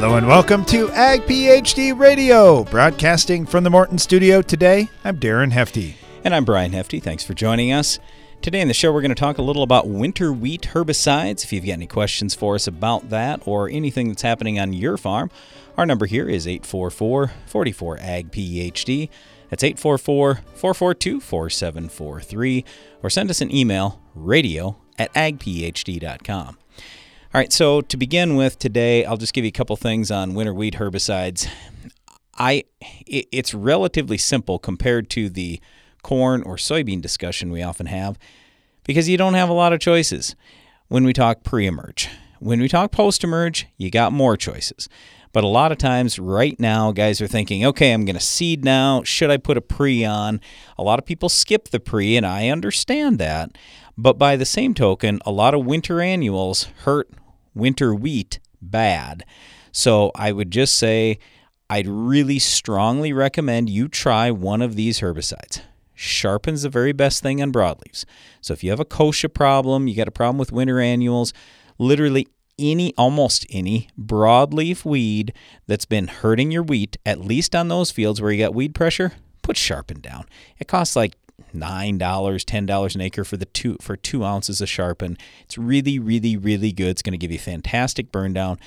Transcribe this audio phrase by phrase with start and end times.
[0.00, 4.88] Hello and welcome to Ag PhD Radio, broadcasting from the Morton studio today.
[5.02, 5.96] I'm Darren Hefty.
[6.22, 7.00] And I'm Brian Hefty.
[7.00, 7.98] Thanks for joining us.
[8.40, 11.42] Today in the show, we're going to talk a little about winter wheat herbicides.
[11.42, 14.96] If you've got any questions for us about that or anything that's happening on your
[14.98, 15.32] farm,
[15.76, 19.08] our number here is 844 44 AG PhD.
[19.50, 22.64] That's 844 442 4743.
[23.02, 26.56] Or send us an email, radio at agphd.com.
[27.34, 30.32] All right, so to begin with today, I'll just give you a couple things on
[30.32, 31.46] winter wheat herbicides.
[32.38, 35.60] I it's relatively simple compared to the
[36.02, 38.18] corn or soybean discussion we often have
[38.82, 40.36] because you don't have a lot of choices
[40.86, 42.08] when we talk pre-emerge.
[42.38, 44.88] When we talk post-emerge, you got more choices.
[45.34, 48.64] But a lot of times right now guys are thinking, "Okay, I'm going to seed
[48.64, 49.02] now.
[49.02, 50.40] Should I put a pre on?"
[50.78, 53.50] A lot of people skip the pre and I understand that.
[54.00, 57.10] But by the same token, a lot of winter annuals hurt
[57.52, 59.24] winter wheat bad.
[59.72, 61.18] So I would just say
[61.68, 65.62] I'd really strongly recommend you try one of these herbicides.
[65.94, 68.04] Sharpen's the very best thing on broadleaves.
[68.40, 71.32] So if you have a kochia problem, you got a problem with winter annuals,
[71.76, 75.32] literally any almost any broadleaf weed
[75.66, 79.12] that's been hurting your wheat, at least on those fields where you got weed pressure,
[79.42, 80.26] put Sharpen down.
[80.58, 81.14] It costs like
[81.52, 85.16] nine dollars, ten dollars an acre for the two for two ounces of sharpen.
[85.44, 86.88] It's really, really, really good.
[86.88, 88.58] It's going to give you fantastic burn down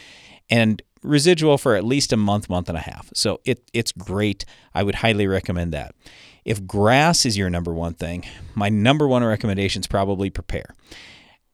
[0.49, 3.09] and residual for at least a month, month and a half.
[3.13, 4.45] So it it's great.
[4.73, 5.95] I would highly recommend that.
[6.43, 10.75] If grass is your number one thing, my number one recommendation is probably prepare.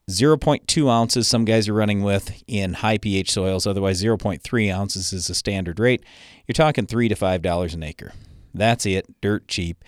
[0.09, 5.27] 0.2 ounces some guys are running with in high pH soils, otherwise 0.3 ounces is
[5.27, 6.01] the standard rate.
[6.47, 8.13] You're talking 3 to $5 an acre.
[8.53, 9.83] That's it, dirt cheap.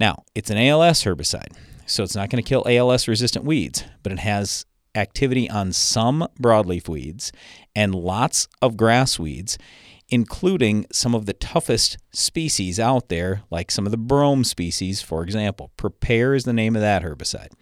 [0.00, 1.56] Now, it's an ALS herbicide,
[1.86, 6.26] so it's not going to kill ALS resistant weeds, but it has activity on some
[6.40, 7.32] broadleaf weeds
[7.74, 9.58] and lots of grass weeds,
[10.08, 15.22] including some of the toughest species out there, like some of the brome species, for
[15.22, 15.70] example.
[15.76, 17.52] Prepare is the name of that herbicide.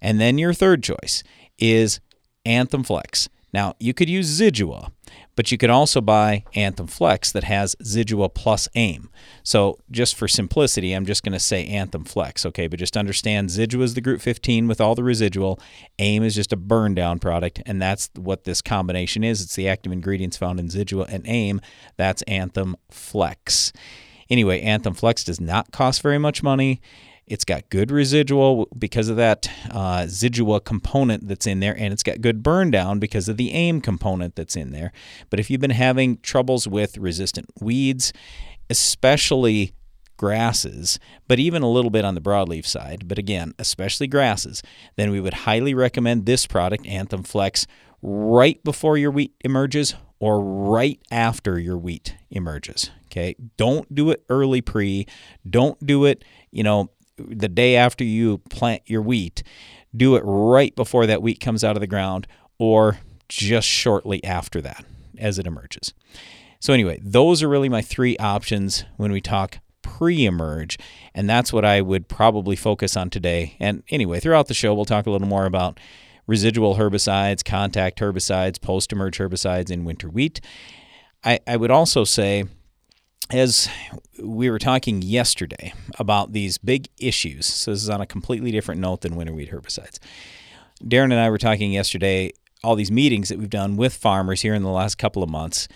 [0.00, 1.22] And then your third choice
[1.58, 2.00] is
[2.46, 3.28] Anthem Flex.
[3.52, 4.92] Now, you could use Zidua,
[5.40, 9.08] but you could also buy Anthem Flex that has Zidua plus AIM.
[9.42, 12.66] So, just for simplicity, I'm just going to say Anthem Flex, okay?
[12.66, 15.58] But just understand Zidua is the Group 15 with all the residual.
[15.98, 19.40] AIM is just a burn down product, and that's what this combination is.
[19.40, 21.62] It's the active ingredients found in Zidua and AIM.
[21.96, 23.72] That's Anthem Flex.
[24.28, 26.82] Anyway, Anthem Flex does not cost very much money.
[27.30, 32.02] It's got good residual because of that uh, Zidua component that's in there, and it's
[32.02, 34.90] got good burn down because of the AIM component that's in there.
[35.30, 38.12] But if you've been having troubles with resistant weeds,
[38.68, 39.72] especially
[40.16, 40.98] grasses,
[41.28, 44.60] but even a little bit on the broadleaf side, but again, especially grasses,
[44.96, 47.64] then we would highly recommend this product, Anthem Flex,
[48.02, 52.90] right before your wheat emerges or right after your wheat emerges.
[53.06, 53.36] Okay.
[53.56, 55.06] Don't do it early pre.
[55.48, 56.90] Don't do it, you know,
[57.28, 59.42] the day after you plant your wheat,
[59.96, 62.26] do it right before that wheat comes out of the ground
[62.58, 62.98] or
[63.28, 64.84] just shortly after that
[65.18, 65.94] as it emerges.
[66.58, 70.78] So, anyway, those are really my three options when we talk pre emerge,
[71.14, 73.56] and that's what I would probably focus on today.
[73.58, 75.80] And anyway, throughout the show, we'll talk a little more about
[76.26, 80.40] residual herbicides, contact herbicides, post emerge herbicides in winter wheat.
[81.24, 82.44] I, I would also say
[83.32, 83.68] as
[84.20, 88.80] we were talking yesterday about these big issues, so this is on a completely different
[88.80, 89.98] note than winter wheat herbicides.
[90.82, 92.32] Darren and I were talking yesterday,
[92.64, 95.68] all these meetings that we've done with farmers here in the last couple of months,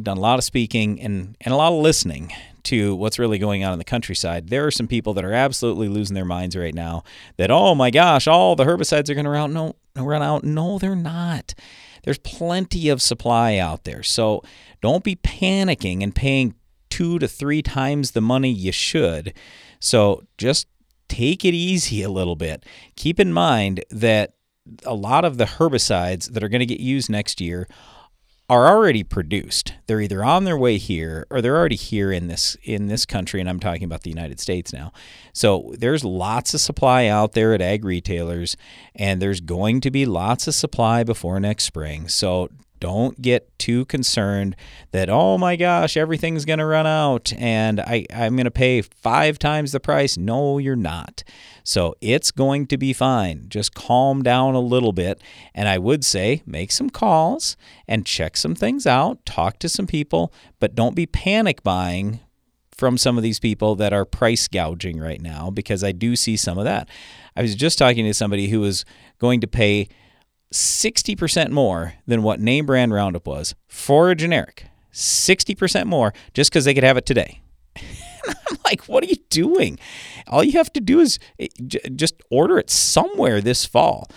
[0.00, 2.32] done a lot of speaking and, and a lot of listening
[2.64, 4.48] to what's really going on in the countryside.
[4.48, 7.02] There are some people that are absolutely losing their minds right now
[7.36, 9.74] that, oh my gosh, all the herbicides are going to run out.
[9.96, 10.44] No, run out.
[10.44, 11.54] No, they're not.
[12.04, 14.02] There's plenty of supply out there.
[14.02, 14.42] So
[14.80, 16.54] don't be panicking and paying
[16.92, 19.32] two to three times the money you should.
[19.80, 20.68] So just
[21.08, 22.66] take it easy a little bit.
[22.96, 24.34] Keep in mind that
[24.84, 27.66] a lot of the herbicides that are going to get used next year
[28.50, 29.72] are already produced.
[29.86, 33.40] They're either on their way here or they're already here in this in this country
[33.40, 34.92] and I'm talking about the United States now.
[35.32, 38.54] So there's lots of supply out there at ag retailers
[38.94, 42.06] and there's going to be lots of supply before next spring.
[42.08, 42.50] So
[42.82, 44.56] don't get too concerned
[44.90, 48.82] that, oh my gosh, everything's going to run out and I, I'm going to pay
[48.82, 50.18] five times the price.
[50.18, 51.22] No, you're not.
[51.62, 53.44] So it's going to be fine.
[53.46, 55.22] Just calm down a little bit.
[55.54, 57.56] And I would say make some calls
[57.86, 62.18] and check some things out, talk to some people, but don't be panic buying
[62.72, 66.36] from some of these people that are price gouging right now because I do see
[66.36, 66.88] some of that.
[67.36, 68.84] I was just talking to somebody who was
[69.20, 69.88] going to pay
[70.52, 74.66] 60% more than what name brand Roundup was for a generic.
[74.92, 77.40] 60% more just because they could have it today.
[77.76, 79.78] I'm like, what are you doing?
[80.28, 84.08] All you have to do is eh, just order it somewhere this fall.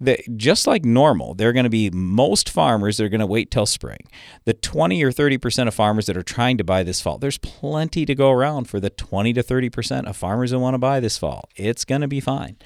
[0.00, 3.26] That just like normal, there are going to be most farmers that are going to
[3.26, 3.98] wait till spring.
[4.44, 8.06] The 20 or 30% of farmers that are trying to buy this fall, there's plenty
[8.06, 11.18] to go around for the 20 to 30% of farmers that want to buy this
[11.18, 11.48] fall.
[11.56, 12.58] It's going to be fine.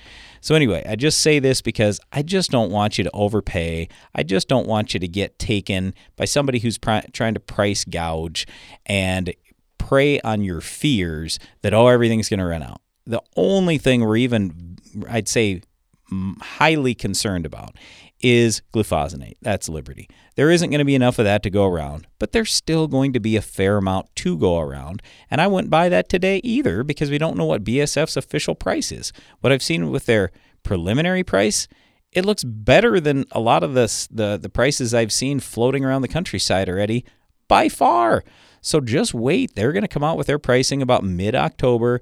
[0.42, 3.88] So, anyway, I just say this because I just don't want you to overpay.
[4.14, 7.84] I just don't want you to get taken by somebody who's pr- trying to price
[7.84, 8.46] gouge
[8.84, 9.32] and
[9.78, 12.80] prey on your fears that, oh, everything's going to run out.
[13.06, 14.78] The only thing we're even,
[15.08, 15.62] I'd say,
[16.40, 17.76] highly concerned about
[18.22, 19.36] is glufosinate.
[19.42, 20.08] That's Liberty.
[20.36, 23.12] There isn't going to be enough of that to go around, but there's still going
[23.12, 25.02] to be a fair amount to go around.
[25.30, 28.92] And I wouldn't buy that today either because we don't know what BASF's official price
[28.92, 29.12] is.
[29.40, 30.30] What I've seen with their
[30.62, 31.66] preliminary price,
[32.12, 36.02] it looks better than a lot of the, the, the prices I've seen floating around
[36.02, 37.04] the countryside already
[37.48, 38.22] by far.
[38.60, 39.54] So just wait.
[39.54, 42.00] They're going to come out with their pricing about mid October,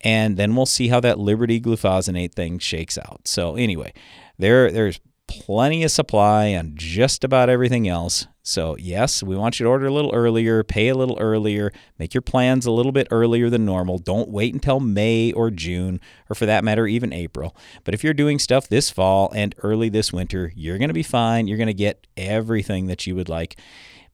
[0.00, 3.26] and then we'll see how that Liberty glufosinate thing shakes out.
[3.26, 3.92] So anyway,
[4.38, 8.26] there there's plenty of supply on just about everything else.
[8.42, 12.14] So, yes, we want you to order a little earlier, pay a little earlier, make
[12.14, 13.98] your plans a little bit earlier than normal.
[13.98, 16.00] Don't wait until May or June,
[16.30, 17.56] or for that matter, even April.
[17.82, 21.02] But if you're doing stuff this fall and early this winter, you're going to be
[21.02, 21.48] fine.
[21.48, 23.58] You're going to get everything that you would like.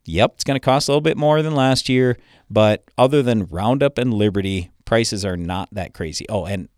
[0.04, 2.16] Yep, it's going to cost a little bit more than last year,
[2.50, 6.24] but other than Roundup and Liberty, prices are not that crazy.
[6.28, 6.68] Oh, and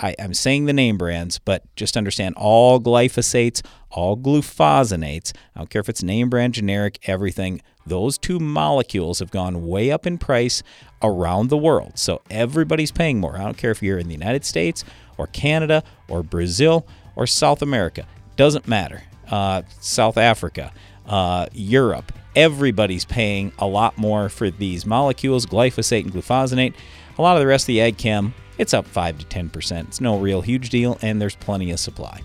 [0.00, 5.70] I, am saying the name brands, but just understand all glyphosates, all glufosinates, I don't
[5.70, 10.18] care if it's name brand, generic, everything, those two molecules have gone way up in
[10.18, 10.62] price
[11.02, 11.98] around the world.
[11.98, 13.36] So everybody's paying more.
[13.36, 14.84] I don't care if you're in the United States
[15.18, 16.86] or Canada or Brazil
[17.16, 18.06] or South America,
[18.36, 19.02] doesn't matter.
[19.30, 20.72] Uh, South Africa,
[21.06, 26.74] uh, Europe, everybody's paying a lot more for these molecules, glyphosate and glufosinate.
[27.18, 29.88] A lot of the rest of the ag chem, it's up 5 to 10%.
[29.88, 32.20] It's no real huge deal, and there's plenty of supply.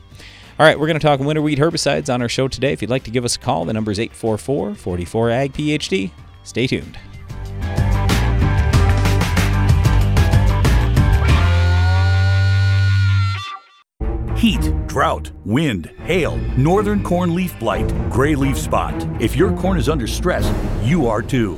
[0.59, 2.73] All right, we're going to talk winter wheat herbicides on our show today.
[2.73, 6.11] If you'd like to give us a call, the number is 844 44 AG PhD.
[6.43, 6.97] Stay tuned.
[14.37, 18.93] Heat, drought, wind, hail, northern corn leaf blight, gray leaf spot.
[19.21, 20.53] If your corn is under stress,
[20.83, 21.57] you are too.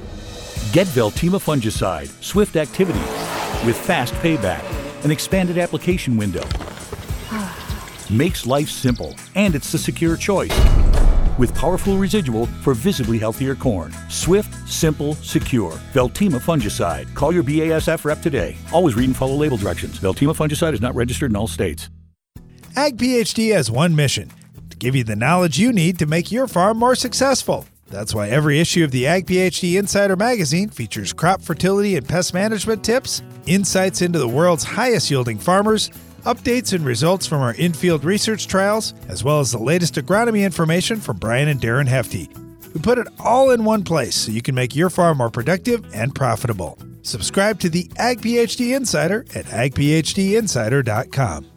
[0.72, 3.00] Get Veltima fungicide, swift activity,
[3.66, 4.64] with fast payback,
[5.04, 6.44] an expanded application window.
[8.12, 10.58] Makes life simple, and it's the secure choice.
[11.38, 13.94] With powerful residual for visibly healthier corn.
[14.10, 15.74] Swift, simple, secure.
[15.94, 17.14] Veltima fungicide.
[17.14, 18.58] Call your BASF rep today.
[18.74, 20.00] Always read and follow label directions.
[20.00, 21.90] Veltima fungicide is not registered in all states.
[22.76, 24.32] Ag PhD has one mission
[24.70, 27.66] to give you the knowledge you need to make your farm more successful.
[27.90, 32.34] That's why every issue of the Ag PhD Insider magazine features crop fertility and pest
[32.34, 35.90] management tips, insights into the world's highest yielding farmers,
[36.24, 41.00] updates and results from our in-field research trials, as well as the latest agronomy information
[41.00, 42.30] from Brian and Darren Hefty.
[42.74, 45.86] We put it all in one place so you can make your farm more productive
[45.94, 46.78] and profitable.
[47.02, 51.57] Subscribe to the Ag PhD Insider at agphdinsider.com.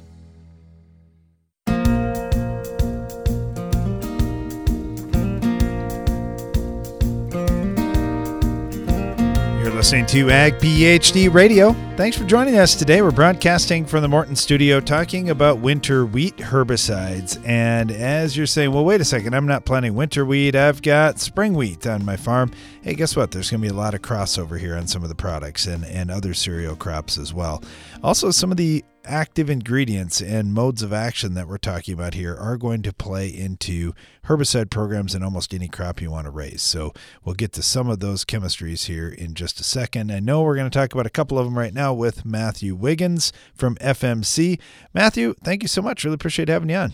[9.81, 11.73] Listening to Ag PhD Radio.
[11.97, 13.01] Thanks for joining us today.
[13.01, 17.43] We're broadcasting from the Morton studio talking about winter wheat herbicides.
[17.47, 21.19] And as you're saying, well, wait a second, I'm not planting winter wheat, I've got
[21.19, 22.51] spring wheat on my farm.
[22.83, 23.31] Hey, guess what?
[23.31, 25.83] There's going to be a lot of crossover here on some of the products and,
[25.85, 27.63] and other cereal crops as well.
[28.03, 32.35] Also, some of the active ingredients and modes of action that we're talking about here
[32.35, 33.93] are going to play into
[34.25, 36.61] herbicide programs in almost any crop you want to raise.
[36.61, 36.93] So
[37.23, 40.11] we'll get to some of those chemistries here in just a second.
[40.11, 42.75] I know we're going to talk about a couple of them right now with Matthew
[42.75, 44.59] Wiggins from FMC.
[44.93, 46.03] Matthew, thank you so much.
[46.03, 46.93] Really appreciate having you on.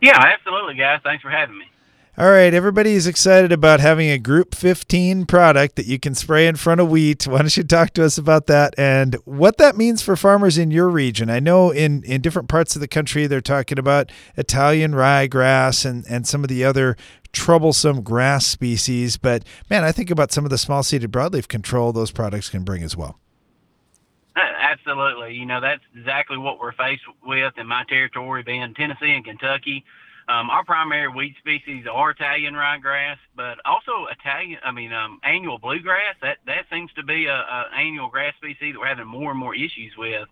[0.00, 1.00] Yeah, absolutely, guys.
[1.02, 1.64] Thanks for having me.
[2.16, 6.54] All right, everybody's excited about having a Group 15 product that you can spray in
[6.54, 7.26] front of wheat.
[7.26, 10.70] Why don't you talk to us about that and what that means for farmers in
[10.70, 11.28] your region?
[11.28, 16.04] I know in, in different parts of the country they're talking about Italian ryegrass and,
[16.08, 16.96] and some of the other
[17.32, 21.92] troublesome grass species, but man, I think about some of the small seeded broadleaf control
[21.92, 23.18] those products can bring as well.
[24.36, 25.34] Absolutely.
[25.34, 29.84] You know, that's exactly what we're faced with in my territory, being Tennessee and Kentucky.
[30.26, 35.58] Um, our primary weed species are Italian ryegrass, but also Italian, I mean, um, annual
[35.58, 36.16] bluegrass.
[36.22, 39.38] That that seems to be a, a annual grass species that we're having more and
[39.38, 40.26] more issues with.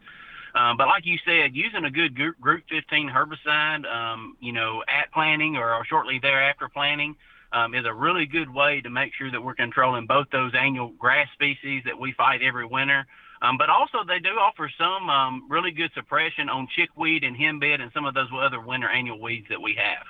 [0.54, 5.10] Um, but like you said, using a good Group 15 herbicide, um, you know, at
[5.12, 7.16] planting or shortly thereafter planting,
[7.52, 10.88] um, is a really good way to make sure that we're controlling both those annual
[10.98, 13.06] grass species that we fight every winter,
[13.42, 17.80] um, but also, they do offer some um, really good suppression on chickweed and henbit
[17.80, 20.06] and some of those other winter annual weeds that we have.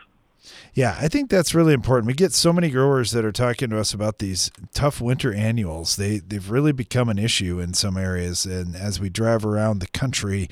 [0.75, 2.07] Yeah, I think that's really important.
[2.07, 5.97] We get so many growers that are talking to us about these tough winter annuals.
[5.97, 9.87] They they've really become an issue in some areas and as we drive around the
[9.89, 10.49] country,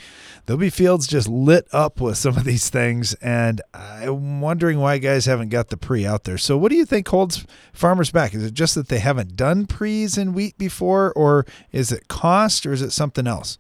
[0.47, 4.99] there'll be fields just lit up with some of these things and I'm wondering why
[4.99, 6.39] guys haven't got the pre out there.
[6.39, 8.35] So what do you think holds farmers back?
[8.35, 12.67] Is it just that they haven't done pre's in wheat before or is it cost
[12.67, 13.59] or is it something else?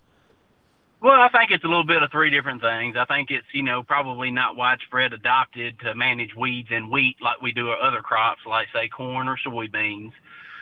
[1.02, 2.94] Well, I think it's a little bit of three different things.
[2.94, 7.40] I think it's, you know, probably not widespread adopted to manage weeds in wheat like
[7.40, 10.12] we do our other crops, like, say, corn or soybeans.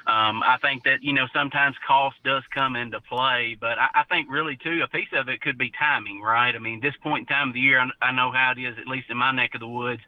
[0.06, 4.04] Um, I think that, you know, sometimes cost does come into play, but I, I
[4.04, 6.54] think really, too, a piece of it could be timing, right?
[6.54, 8.78] I mean, this point in time of the year, I, I know how it is,
[8.78, 10.02] at least in my neck of the woods.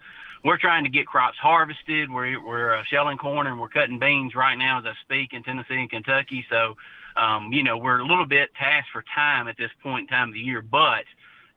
[0.44, 2.08] We're trying to get crops harvested.
[2.08, 5.42] We're, we're uh, shelling corn and we're cutting beans right now as I speak in
[5.42, 6.46] Tennessee and Kentucky.
[6.48, 6.76] So,
[7.20, 10.28] um, you know, we're a little bit tasked for time at this point in time
[10.28, 11.04] of the year, but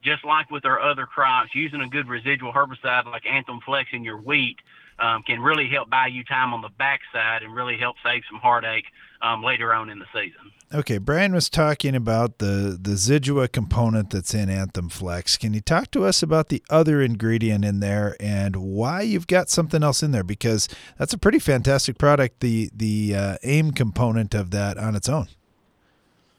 [0.02, 4.04] just like with our other crops, using a good residual herbicide like Anthem Flex in
[4.04, 4.58] your wheat
[4.98, 8.38] um, can really help buy you time on the backside and really help save some
[8.38, 8.84] heartache
[9.22, 10.52] um, later on in the season.
[10.72, 15.36] Okay, Brian was talking about the the Zidua component that's in Anthem Flex.
[15.36, 19.48] Can you talk to us about the other ingredient in there and why you've got
[19.48, 20.24] something else in there?
[20.24, 20.68] Because
[20.98, 22.40] that's a pretty fantastic product.
[22.40, 25.28] The the uh, AIM component of that on its own.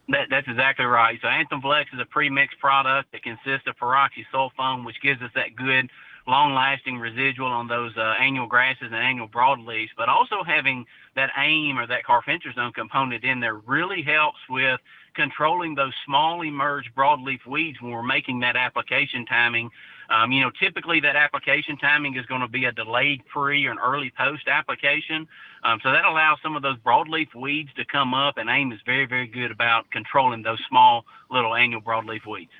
[0.10, 1.18] That, that's exactly right.
[1.22, 5.56] So Anthem Flex is a pre-mixed product that consists of pyroxasulfone, which gives us that
[5.56, 5.90] good,
[6.28, 9.90] long-lasting residual on those uh, annual grasses and annual broadleafs.
[9.98, 10.86] But also having
[11.16, 14.80] that AIM or that carfentrazone component in there really helps with
[15.16, 19.70] controlling those small emerged broadleaf weeds when we're making that application timing
[20.10, 23.72] um, you know, typically that application timing is going to be a delayed pre or
[23.72, 25.28] an early post application.
[25.64, 28.80] Um, so that allows some of those broadleaf weeds to come up, and AIM is
[28.86, 32.52] very, very good about controlling those small little annual broadleaf weeds.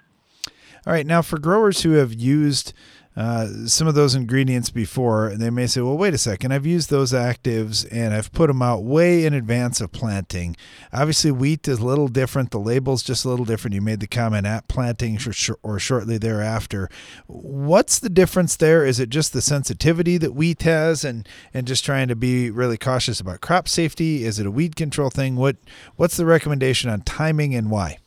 [0.88, 2.74] All right, now for growers who have used
[3.16, 6.66] uh, some of those ingredients before, and they may say, well, wait a second, I've
[6.66, 10.58] used those actives and I've put them out way in advance of planting.
[10.92, 12.52] Obviously, wheat is a little different.
[12.52, 13.74] The label's just a little different.
[13.74, 15.18] You made the comment at planting
[15.64, 16.90] or shortly thereafter.
[17.28, 18.86] What's the difference there?
[18.86, 22.78] Is it just the sensitivity that wheat has and, and just trying to be really
[22.78, 24.26] cautious about crop safety?
[24.26, 25.36] Is it a weed control thing?
[25.36, 25.58] What
[25.96, 28.00] What's the recommendation on timing and why?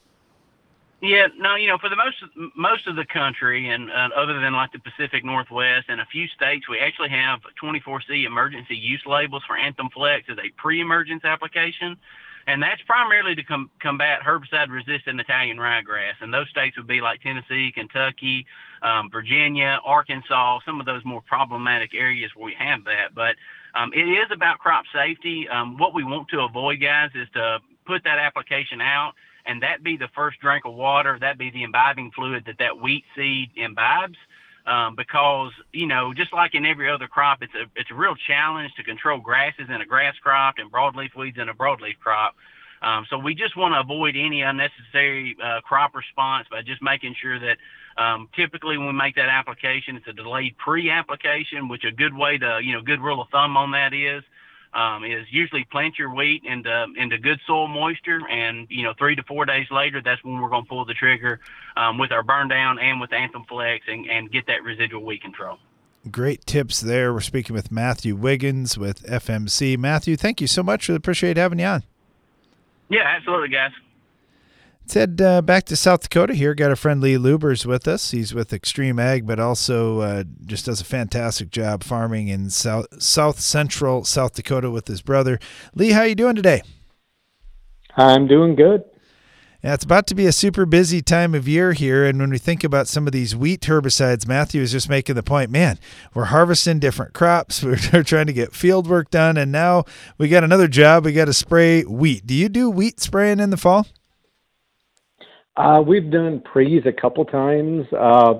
[1.00, 2.16] Yeah, no, you know, for the most
[2.56, 6.26] most of the country, and uh, other than like the Pacific Northwest and a few
[6.26, 11.96] states, we actually have 24C emergency use labels for Anthem Flex as a pre-emergence application,
[12.48, 16.14] and that's primarily to com- combat herbicide-resistant Italian ryegrass.
[16.20, 18.44] And those states would be like Tennessee, Kentucky,
[18.82, 23.14] um, Virginia, Arkansas, some of those more problematic areas where we have that.
[23.14, 23.36] But
[23.76, 25.48] um, it is about crop safety.
[25.48, 29.12] Um, what we want to avoid, guys, is to put that application out
[29.48, 32.80] and that be the first drink of water, that be the imbibing fluid that that
[32.80, 34.18] wheat seed imbibes.
[34.66, 38.14] Um, because you know, just like in every other crop, it's a it's a real
[38.14, 42.36] challenge to control grasses in a grass crop and broadleaf weeds in a broadleaf crop.
[42.82, 47.16] Um, so we just want to avoid any unnecessary uh, crop response by just making
[47.20, 47.56] sure that
[47.96, 52.38] um, typically when we make that application, it's a delayed pre-application, which a good way
[52.38, 54.22] to you know good rule of thumb on that is
[54.74, 59.16] um, is usually plant your wheat into into good soil moisture, and you know three
[59.16, 61.40] to four days later, that's when we're going to pull the trigger
[61.76, 65.22] um, with our burn down and with Anthem Flex and, and get that residual weed
[65.22, 65.58] control.
[66.10, 67.12] Great tips there.
[67.12, 69.76] We're speaking with Matthew Wiggins with FMC.
[69.76, 70.88] Matthew, thank you so much.
[70.88, 71.82] We appreciate having you on.
[72.88, 73.72] Yeah, absolutely, guys.
[74.88, 76.54] Let's head uh, back to South Dakota here.
[76.54, 78.12] Got a friend Lee Lubbers with us.
[78.12, 83.38] He's with XtremeAg, but also uh, just does a fantastic job farming in South South
[83.38, 85.38] Central South Dakota with his brother.
[85.74, 86.62] Lee, how you doing today?
[87.98, 88.82] I'm doing good.
[89.62, 92.06] Yeah, it's about to be a super busy time of year here.
[92.06, 95.22] And when we think about some of these wheat herbicides, Matthew is just making the
[95.22, 95.78] point man,
[96.14, 97.62] we're harvesting different crops.
[97.92, 99.36] We're trying to get field work done.
[99.36, 99.84] And now
[100.16, 101.04] we got another job.
[101.04, 102.26] We got to spray wheat.
[102.26, 103.86] Do you do wheat spraying in the fall?
[105.58, 107.84] Uh, we've done pre's a couple times.
[107.92, 108.34] Uh,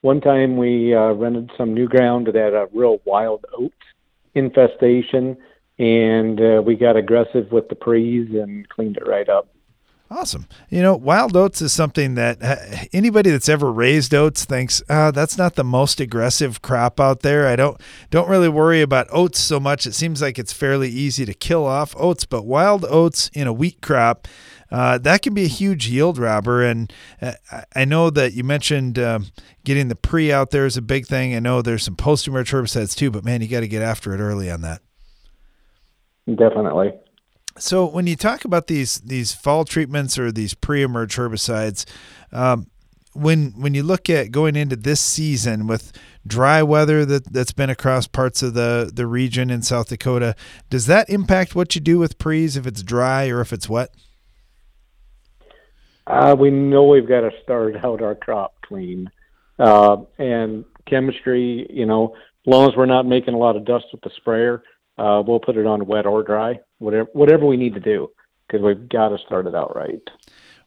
[0.00, 3.74] one time we uh, rented some new ground that had a real wild oat
[4.34, 5.36] infestation,
[5.78, 9.48] and uh, we got aggressive with the pre's and cleaned it right up.
[10.10, 10.46] Awesome.
[10.68, 12.56] You know, wild oats is something that uh,
[12.92, 17.48] anybody that's ever raised oats thinks, uh, that's not the most aggressive crop out there.
[17.48, 19.86] I don't don't really worry about oats so much.
[19.86, 23.54] It seems like it's fairly easy to kill off oats, but wild oats in a
[23.54, 24.28] wheat crop,
[24.72, 26.62] uh, that can be a huge yield robber.
[26.62, 27.32] And uh,
[27.74, 29.26] I know that you mentioned um,
[29.64, 31.34] getting the pre out there is a big thing.
[31.34, 34.14] I know there's some post emerge herbicides too, but man, you got to get after
[34.14, 34.80] it early on that.
[36.26, 36.92] Definitely.
[37.58, 41.84] So when you talk about these these fall treatments or these pre-emerge herbicides,
[42.32, 42.68] um,
[43.12, 45.92] when when you look at going into this season with
[46.26, 50.34] dry weather that that's been across parts of the the region in South Dakota,
[50.70, 53.94] does that impact what you do with pre's if it's dry or if it's wet?
[56.06, 59.10] Uh, we know we've got to start out our crop clean,
[59.58, 61.66] uh, and chemistry.
[61.70, 64.62] You know, as long as we're not making a lot of dust with the sprayer,
[64.98, 68.10] uh, we'll put it on wet or dry, whatever whatever we need to do,
[68.46, 70.02] because we've got to start it out right.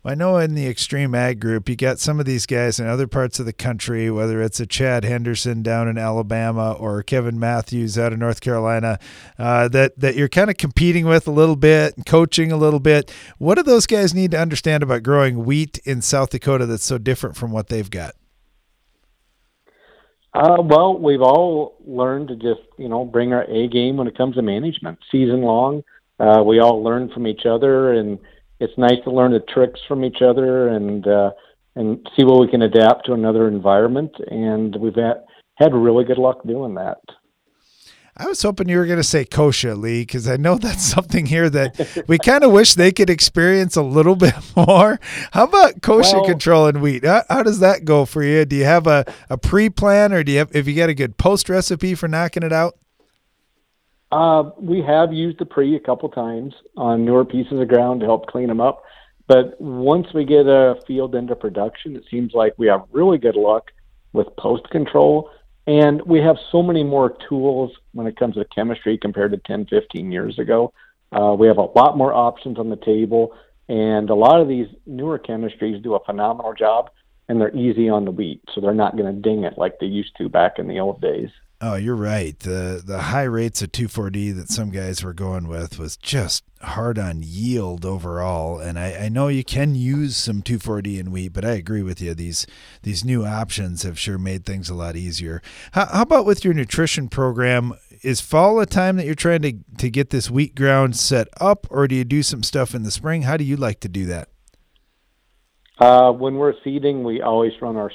[0.08, 3.40] I know in the XtremeAg group, you got some of these guys in other parts
[3.40, 8.14] of the country, whether it's a Chad Henderson down in Alabama or Kevin Matthews out
[8.14, 9.00] of North Carolina,
[9.40, 12.80] uh, that that you're kind of competing with a little bit, and coaching a little
[12.80, 13.12] bit.
[13.40, 17.00] What do those guys need to understand about growing wheat in South Dakota that's so
[17.00, 18.14] different from what they've got?
[20.36, 24.16] Uh, well, we've all learned to just you know bring our A game when it
[24.16, 25.00] comes to management.
[25.12, 25.84] Season long,
[26.20, 28.20] uh, we all learn from each other, and
[28.60, 31.32] it's nice to learn the tricks from each other and uh,
[31.76, 34.12] and see what we can adapt to another environment.
[34.30, 35.24] And we've had
[35.56, 37.00] had really good luck doing that.
[38.18, 41.26] I was hoping you were going to say kochia, Lee, because I know that's something
[41.26, 45.00] here that we kind of wish they could experience a little bit more.
[45.32, 47.04] How about kochia well, control in wheat?
[47.04, 48.46] How, how, does that go for you?
[48.46, 50.94] Do you have a, a pre plan, or do you have, if you got a
[50.94, 52.78] good post recipe for knocking it out?
[54.12, 58.06] Uh, we have used the pre a couple times on newer pieces of ground to
[58.06, 58.84] help clean them up.
[59.28, 63.36] But once we get a field into production, it seems like we have really good
[63.36, 63.72] luck
[64.14, 65.32] with post control
[65.68, 69.66] and we have so many more tools when it comes to chemistry compared to 10,
[69.66, 70.74] 15 years ago.
[71.12, 73.36] Uh, we have a lot more options on the table,
[73.68, 76.92] and a lot of these newer chemistries do a phenomenal job,
[77.28, 79.88] and they're easy on the wheat, so they're not going to ding it like they
[79.88, 81.30] used to back in the old days.
[81.62, 82.38] Oh, you're right.
[82.38, 87.00] The the high rates of 2,4-D that some guys were going with was just hard
[87.00, 88.60] on yield overall.
[88.60, 92.02] And I, I know you can use some 2,4-D in wheat, but I agree with
[92.02, 92.14] you.
[92.14, 92.46] These
[92.82, 95.42] these new options have sure made things a lot easier.
[95.72, 97.74] How, how about with your nutrition program?
[98.02, 101.66] Is fall a time that you're trying to, to get this wheat ground set up,
[101.72, 103.22] or do you do some stuff in the spring?
[103.22, 104.30] How do you like to do that?
[105.80, 107.92] Uh, when we're seeding, we always run our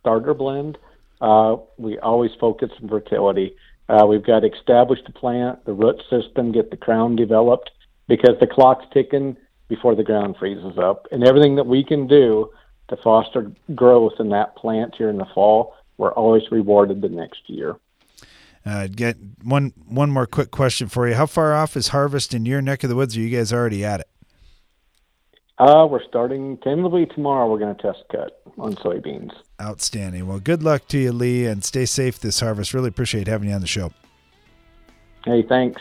[0.00, 0.78] starter blend
[1.20, 3.56] uh, we always focus on fertility.
[3.88, 7.70] Uh, we've got to establish the plant, the root system, get the crown developed
[8.08, 9.36] because the clock's ticking
[9.68, 11.06] before the ground freezes up.
[11.10, 12.50] And everything that we can do
[12.88, 17.48] to foster growth in that plant here in the fall, we're always rewarded the next
[17.48, 17.76] year.
[18.66, 21.14] Uh, get one one more quick question for you.
[21.14, 23.14] How far off is harvest in your neck of the woods?
[23.16, 24.08] Are you guys already at it?
[25.58, 27.48] Uh, we're starting tentatively tomorrow.
[27.48, 29.32] We're going to test cut on soybeans.
[29.60, 30.26] Outstanding.
[30.26, 32.74] Well, good luck to you, Lee, and stay safe this harvest.
[32.74, 33.92] Really appreciate having you on the show.
[35.24, 35.80] Hey, thanks.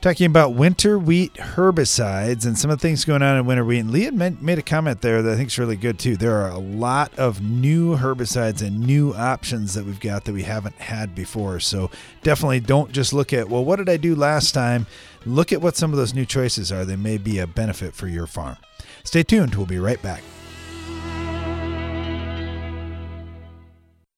[0.00, 3.80] Talking about winter wheat herbicides and some of the things going on in winter wheat.
[3.80, 6.16] And Lee had made a comment there that I think is really good too.
[6.16, 10.44] There are a lot of new herbicides and new options that we've got that we
[10.44, 11.58] haven't had before.
[11.58, 11.90] So
[12.22, 14.86] definitely don't just look at, well, what did I do last time?
[15.24, 16.84] Look at what some of those new choices are.
[16.84, 18.56] They may be a benefit for your farm.
[19.02, 19.56] Stay tuned.
[19.56, 20.22] We'll be right back.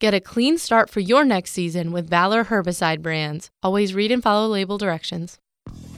[0.00, 3.50] Get a clean start for your next season with Valor herbicide brands.
[3.64, 5.40] Always read and follow label directions.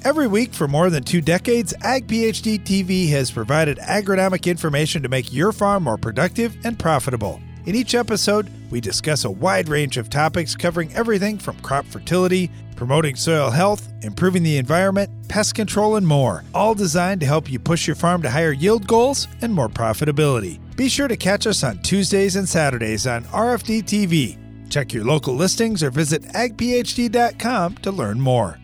[0.02, 5.10] Every week for more than two decades, Ag PhD TV has provided agronomic information to
[5.10, 7.42] make your farm more productive and profitable.
[7.66, 12.50] In each episode, we discuss a wide range of topics covering everything from crop fertility,
[12.80, 17.58] promoting soil health, improving the environment, pest control, and more, all designed to help you
[17.58, 20.58] push your farm to higher yield goals and more profitability.
[20.76, 24.38] Be sure to catch us on Tuesdays and Saturdays on RFD TV.
[24.70, 28.58] Check your local listings or visit agphd.com to learn more.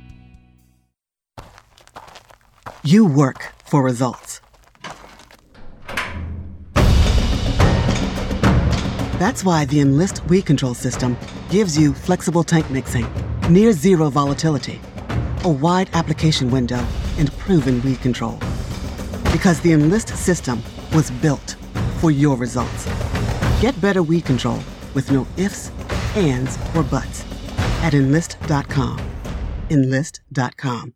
[2.83, 4.41] You work for results.
[9.19, 11.17] That's why the Enlist Weed Control System
[11.49, 13.07] gives you flexible tank mixing,
[13.51, 14.81] near zero volatility,
[15.45, 16.85] a wide application window,
[17.19, 18.39] and proven weed control.
[19.33, 21.57] Because the Enlist system was built
[22.01, 22.87] for your results.
[23.61, 24.59] Get better weed control
[24.95, 25.71] with no ifs,
[26.17, 27.25] ands, or buts
[27.83, 29.01] at enlist.com.
[29.71, 30.96] Enlist.com.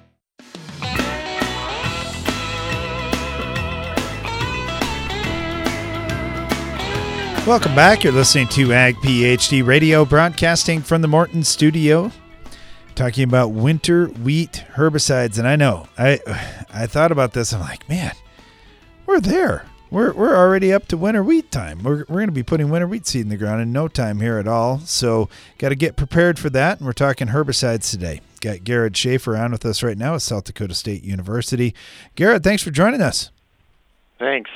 [7.51, 8.05] Welcome back.
[8.05, 12.09] You're listening to Ag PhD Radio, broadcasting from the Morton studio,
[12.95, 15.37] talking about winter wheat herbicides.
[15.37, 16.21] And I know I
[16.73, 17.51] I thought about this.
[17.51, 18.13] I'm like, man,
[19.05, 19.65] we're there.
[19.89, 21.83] We're, we're already up to winter wheat time.
[21.83, 24.21] We're, we're going to be putting winter wheat seed in the ground in no time
[24.21, 24.79] here at all.
[24.79, 26.77] So, got to get prepared for that.
[26.77, 28.21] And we're talking herbicides today.
[28.39, 31.75] Got Garrett Schaefer on with us right now at South Dakota State University.
[32.15, 33.29] Garrett, thanks for joining us.
[34.19, 34.49] Thanks.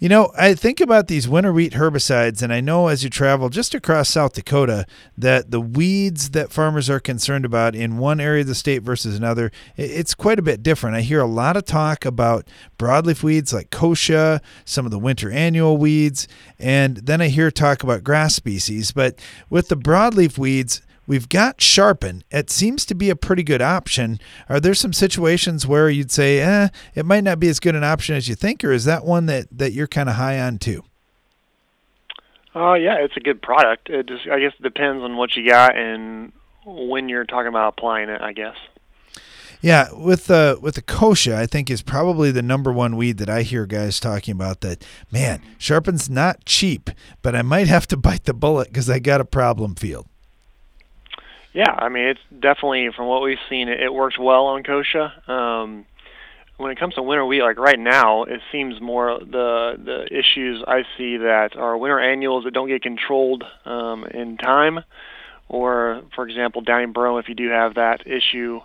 [0.00, 3.48] You know, I think about these winter wheat herbicides, and I know as you travel
[3.48, 8.42] just across South Dakota that the weeds that farmers are concerned about in one area
[8.42, 10.94] of the state versus another, it's quite a bit different.
[10.94, 12.46] I hear a lot of talk about
[12.78, 16.28] broadleaf weeds like kochia, some of the winter annual weeds,
[16.60, 18.92] and then I hear talk about grass species.
[18.92, 19.18] But
[19.50, 22.22] with the broadleaf weeds, We've got Sharpen.
[22.30, 24.20] It seems to be a pretty good option.
[24.50, 27.82] Are there some situations where you'd say, eh, it might not be as good an
[27.82, 30.58] option as you think, or is that one that, that you're kind of high on
[30.58, 30.84] too?
[32.54, 33.88] Uh, yeah, it's a good product.
[33.88, 36.30] It just, I guess, it depends on what you got and
[36.66, 38.20] when you're talking about applying it.
[38.20, 38.56] I guess.
[39.62, 43.30] Yeah, with the with the kochia, I think is probably the number one weed that
[43.30, 44.60] I hear guys talking about.
[44.60, 46.90] That man, Sharpen's not cheap,
[47.22, 50.06] but I might have to bite the bullet because I got a problem field.
[51.52, 55.28] Yeah, I mean it's definitely from what we've seen, it, it works well on kochia.
[55.28, 55.86] Um,
[56.58, 60.62] when it comes to winter wheat, like right now, it seems more the the issues
[60.66, 64.80] I see that are winter annuals that don't get controlled um, in time,
[65.48, 67.18] or for example, downy brome.
[67.18, 68.60] If you do have that issue,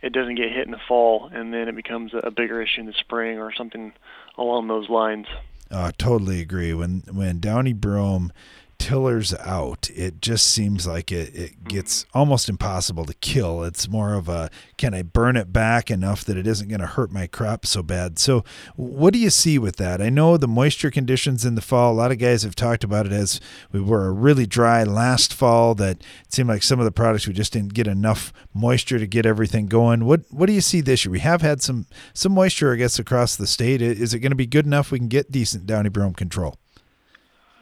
[0.00, 2.86] it doesn't get hit in the fall, and then it becomes a bigger issue in
[2.86, 3.92] the spring or something
[4.38, 5.26] along those lines.
[5.72, 6.72] I totally agree.
[6.72, 8.32] When when downy brome
[8.78, 11.68] tillers out, it just seems like it, it mm-hmm.
[11.68, 13.64] gets almost impossible to kill.
[13.64, 16.86] It's more of a can I burn it back enough that it isn't going to
[16.86, 18.18] hurt my crop so bad.
[18.18, 18.44] So,
[18.76, 20.00] what do you see with that?
[20.00, 21.92] I know the moisture conditions in the fall.
[21.92, 23.40] A lot of guys have talked about it as
[23.72, 25.74] we were a really dry last fall.
[25.74, 29.06] That it seemed like some of the products we just didn't get enough moisture to
[29.06, 30.04] get everything going.
[30.04, 31.12] What what do you see this year?
[31.12, 33.82] We have had some some moisture, I guess, across the state.
[33.82, 36.58] Is it going to be good enough we can get decent downy brome control?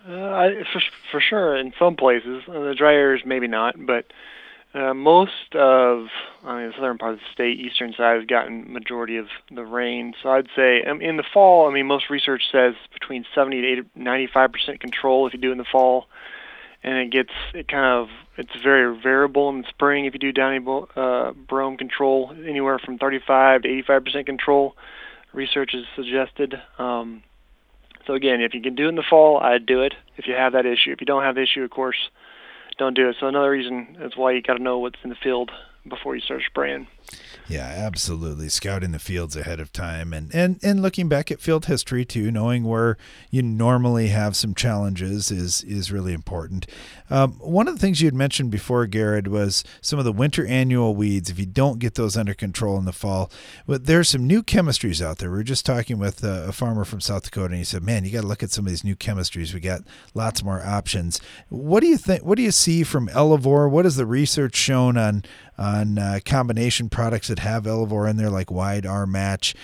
[0.08, 4.06] Uh, I, for, for sure, in some places, uh, the dry areas maybe not, but
[4.74, 6.06] uh, most of
[6.44, 9.64] I mean, the southern part of the state, eastern side, has gotten majority of the
[9.64, 10.14] rain.
[10.22, 13.68] So I'd say um, in the fall, I mean, most research says between 70 to
[13.68, 16.06] 80, 95 percent control if you do it in the fall,
[16.82, 20.32] and it gets it kind of it's very variable in the spring if you do
[20.32, 20.58] downy
[20.96, 24.74] uh, brome control, anywhere from 35 to 85 percent control.
[25.34, 26.54] Research has suggested.
[26.78, 27.22] Um,
[28.06, 29.94] so again, if you can do it in the fall, I'd do it.
[30.16, 31.96] If you have that issue, if you don't have the issue, of course,
[32.78, 33.16] don't do it.
[33.20, 35.50] So another reason is why you got to know what's in the field
[35.88, 36.86] before you start spraying.
[37.48, 38.48] Yeah, absolutely.
[38.48, 42.30] Scouting the fields ahead of time and, and, and looking back at field history too,
[42.30, 42.96] knowing where
[43.30, 46.66] you normally have some challenges is is really important.
[47.10, 50.46] Um, one of the things you had mentioned before, Garrett, was some of the winter
[50.46, 51.28] annual weeds.
[51.28, 53.30] If you don't get those under control in the fall,
[53.66, 55.30] but there's some new chemistries out there.
[55.30, 58.04] We were just talking with a, a farmer from South Dakota, and he said, "Man,
[58.04, 59.52] you got to look at some of these new chemistries.
[59.52, 59.82] We got
[60.14, 62.24] lots more options." What do you think?
[62.24, 63.68] What do you see from Elevore?
[63.68, 65.24] What has the research shown on
[65.58, 69.54] on uh, combination products that have Elevore in there, like WideARmatch.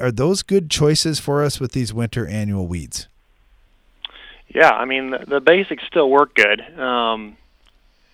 [0.00, 3.08] Are those good choices for us with these winter annual weeds?
[4.48, 6.60] Yeah, I mean the, the basics still work good.
[6.78, 7.36] Um,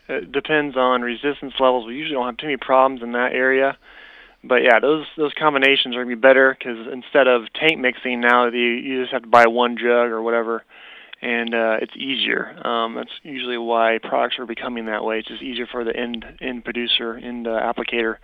[0.09, 1.87] it depends on resistance levels.
[1.87, 3.77] We usually don't have too many problems in that area.
[4.43, 8.47] But yeah, those those combinations are gonna be better because instead of tank mixing now,
[8.47, 10.65] you you just have to buy one jug or whatever
[11.23, 12.61] and uh, it's easier.
[12.67, 15.21] Um, that's usually why products are becoming that way.
[15.21, 18.17] It's just easier for the end end producer, end uh, applicator.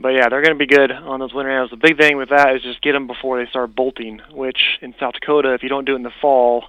[0.00, 1.70] But yeah, they're going to be good on those winter animals.
[1.70, 4.20] The big thing with that is just get them before they start bolting.
[4.30, 6.66] Which in South Dakota, if you don't do it in the fall,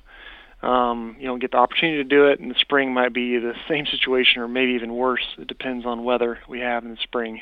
[0.64, 2.40] um, you don't get the opportunity to do it.
[2.40, 5.26] In the spring, might be the same situation or maybe even worse.
[5.38, 7.42] It depends on weather we have in the spring,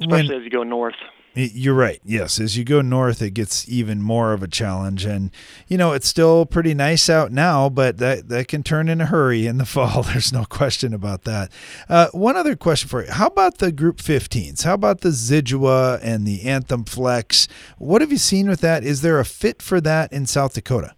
[0.00, 0.96] especially when, as you go north.
[1.40, 2.00] You're right.
[2.04, 5.30] Yes, as you go north, it gets even more of a challenge, and
[5.68, 9.06] you know it's still pretty nice out now, but that that can turn in a
[9.06, 10.02] hurry in the fall.
[10.02, 11.52] There's no question about that.
[11.88, 14.64] Uh, one other question for you: How about the Group 15s?
[14.64, 17.46] How about the Zidua and the Anthem Flex?
[17.78, 18.82] What have you seen with that?
[18.82, 20.96] Is there a fit for that in South Dakota?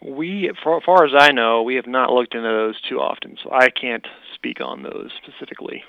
[0.00, 3.50] We, for, far as I know, we have not looked into those too often, so
[3.50, 5.82] I can't speak on those specifically.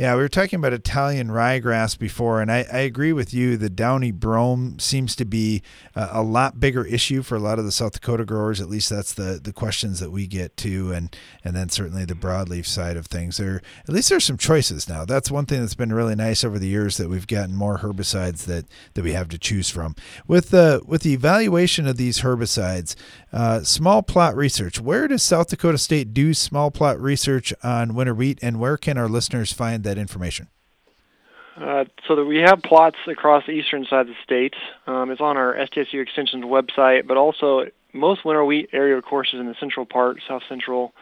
[0.00, 3.58] Yeah, we were talking about Italian ryegrass before, and I, I agree with you.
[3.58, 5.62] The downy brome seems to be
[5.94, 8.62] a, a, lot bigger issue for a lot of the South Dakota growers.
[8.62, 12.14] At least that's the, the questions that we get to, and and then certainly the
[12.14, 13.36] broadleaf side of things.
[13.36, 15.04] There, at least there's some choices now.
[15.04, 18.46] That's one thing that's been really nice over the years that we've gotten more herbicides
[18.46, 19.94] that that we have to choose from.
[20.26, 22.94] With the with the evaluation of these herbicides,
[23.34, 24.80] uh, small plot research.
[24.80, 28.96] Where does South Dakota State do small plot research on winter wheat, and where can
[28.96, 30.48] our listeners find that information?
[31.56, 34.54] Uh, so that we have plots across the eastern side of the state.
[34.86, 39.46] Um, it's on our SDSU Extension's website, but also most winter wheat area courses in
[39.46, 40.94] the central part, south central.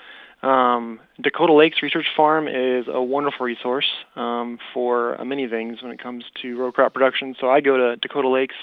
[0.42, 5.92] Um, Dakota Lakes Research Farm is a wonderful resource um, for uh, many things when
[5.92, 7.34] it comes to row crop production.
[7.40, 8.54] So I go to Dakota Lakes,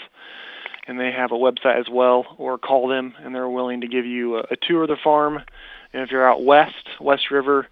[0.87, 4.05] and they have a website as well, or call them, and they're willing to give
[4.05, 5.39] you a, a tour of the farm.
[5.93, 7.67] And if you're out west, West River,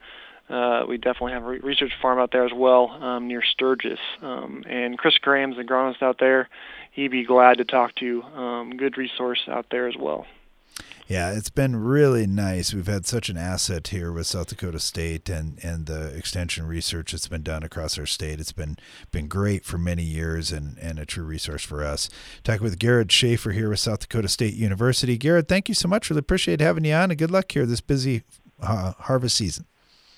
[0.49, 3.99] uh, we definitely have a research farm out there as well um, near Sturgis.
[4.21, 6.49] Um, and Chris Graham's the agronomist out there.
[6.91, 8.23] He'd be glad to talk to you.
[8.23, 10.25] Um, good resource out there as well.
[11.08, 12.73] Yeah, it's been really nice.
[12.73, 17.12] We've had such an asset here with South Dakota State and, and the extension research
[17.12, 18.39] that's been done across our state.
[18.39, 18.77] It's been
[19.12, 22.10] been great for many years and, and a true resource for us.
[22.43, 25.17] Talking with Garrett Schaefer here with South Dakota State University.
[25.17, 26.10] Garrett, thank you so much.
[26.10, 28.23] Really appreciate having you on and good luck here this busy
[28.62, 29.65] uh, harvest season.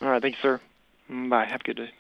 [0.02, 0.22] All right.
[0.22, 0.62] Thank you, sir.
[1.10, 1.46] Mm, bye.
[1.46, 1.92] Have a good day.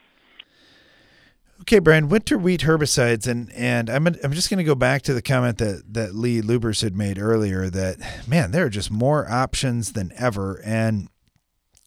[1.61, 5.13] Okay, Brian, winter wheat herbicides, and and I'm I'm just going to go back to
[5.13, 9.29] the comment that that Lee Lubbers had made earlier that man, there are just more
[9.31, 11.07] options than ever, and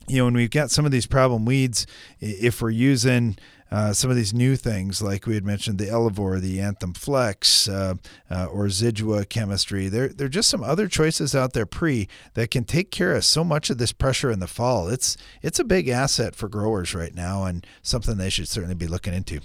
[0.07, 1.87] you know when we've got some of these problem weeds,
[2.19, 3.37] if we're using
[3.71, 7.69] uh, some of these new things, like we had mentioned, the Elevore, the Anthem Flex,
[7.69, 7.95] uh,
[8.31, 9.89] uh, or Zidua chemistry.
[9.89, 13.25] There, there are just some other choices out there pre that can take care of
[13.25, 14.89] so much of this pressure in the fall.
[14.89, 18.87] It's it's a big asset for growers right now, and something they should certainly be
[18.87, 19.41] looking into.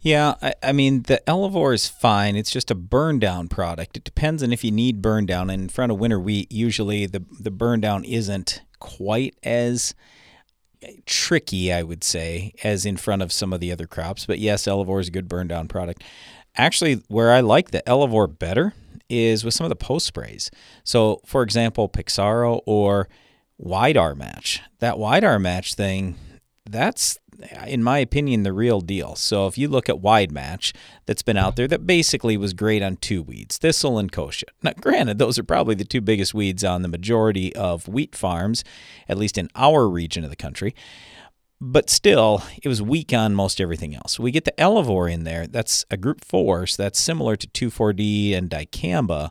[0.00, 2.36] Yeah, I, I, mean the Elevore is fine.
[2.36, 3.96] It's just a burn down product.
[3.96, 5.48] It depends on if you need burn down.
[5.48, 9.94] And in front of winter wheat, usually the the burn down isn't quite as
[11.06, 14.26] tricky, I would say, as in front of some of the other crops.
[14.26, 16.02] But yes, Elevore is a good burn down product.
[16.56, 18.74] Actually, where I like the Elevore better
[19.08, 20.50] is with some of the post sprays.
[20.82, 23.08] So, for example, Pixxaro or
[23.62, 24.60] WideARmatch.
[24.78, 26.16] That WideARmatch thing,
[26.66, 27.18] that's
[27.66, 29.16] in my opinion, the real deal.
[29.16, 30.72] So if you look at Wide Match
[31.06, 34.44] that's been out there, that basically was great on two weeds, thistle and kochia.
[34.62, 38.64] Now, granted, those are probably the two biggest weeds on the majority of wheat farms,
[39.08, 40.74] at least in our region of the country.
[41.60, 44.18] But still, it was weak on most everything else.
[44.18, 45.46] We get the Elevore in there.
[45.46, 49.30] That's a group four, so that's similar to 2,4-D and dicamba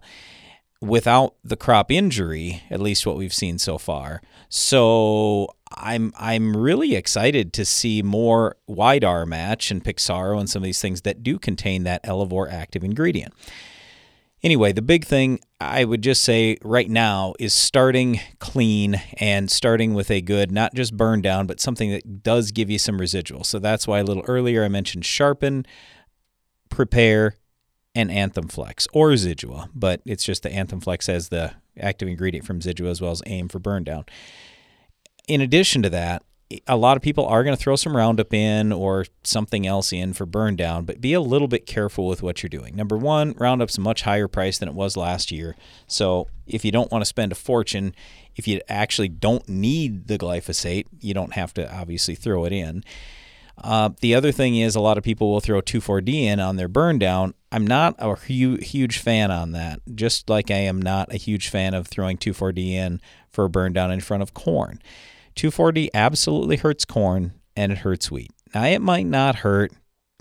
[0.82, 4.22] without the crop injury, at least what we've seen so far.
[4.50, 10.82] So I'm I'm really excited to see more WideARmatch and Pixxaro and some of these
[10.82, 13.34] things that do contain that Elevore active ingredient.
[14.44, 19.94] Anyway, the big thing I would just say right now is starting clean and starting
[19.94, 23.46] with a good, not just burn down, but something that does give you some residual.
[23.46, 25.66] So that's why a little earlier I mentioned sharpen,
[26.70, 27.38] prepare,
[27.96, 32.46] and Anthem Flex or Zidua, but it's just the Anthem Flex as the active ingredient
[32.46, 34.06] from Zidua as well as AIM for burn down.
[35.28, 36.24] In addition to that,
[36.68, 40.14] a lot of people are going to throw some Roundup in or something else in
[40.14, 42.76] for burn down, but be a little bit careful with what you're doing.
[42.76, 45.56] Number one, Roundup's a much higher price than it was last year.
[45.88, 47.96] So if you don't want to spend a fortune,
[48.36, 52.84] if you actually don't need the glyphosate, you don't have to obviously throw it in.
[53.62, 56.68] Uh, the other thing is, a lot of people will throw 2,4-D in on their
[56.68, 57.36] burn down.
[57.52, 61.50] I'm not a hu- huge fan on that, just like I am not a huge
[61.50, 64.80] fan of throwing 2,4-D in for a burn down in front of corn.
[65.36, 68.32] 2,4-D absolutely hurts corn and it hurts wheat.
[68.54, 69.72] Now, it might not hurt,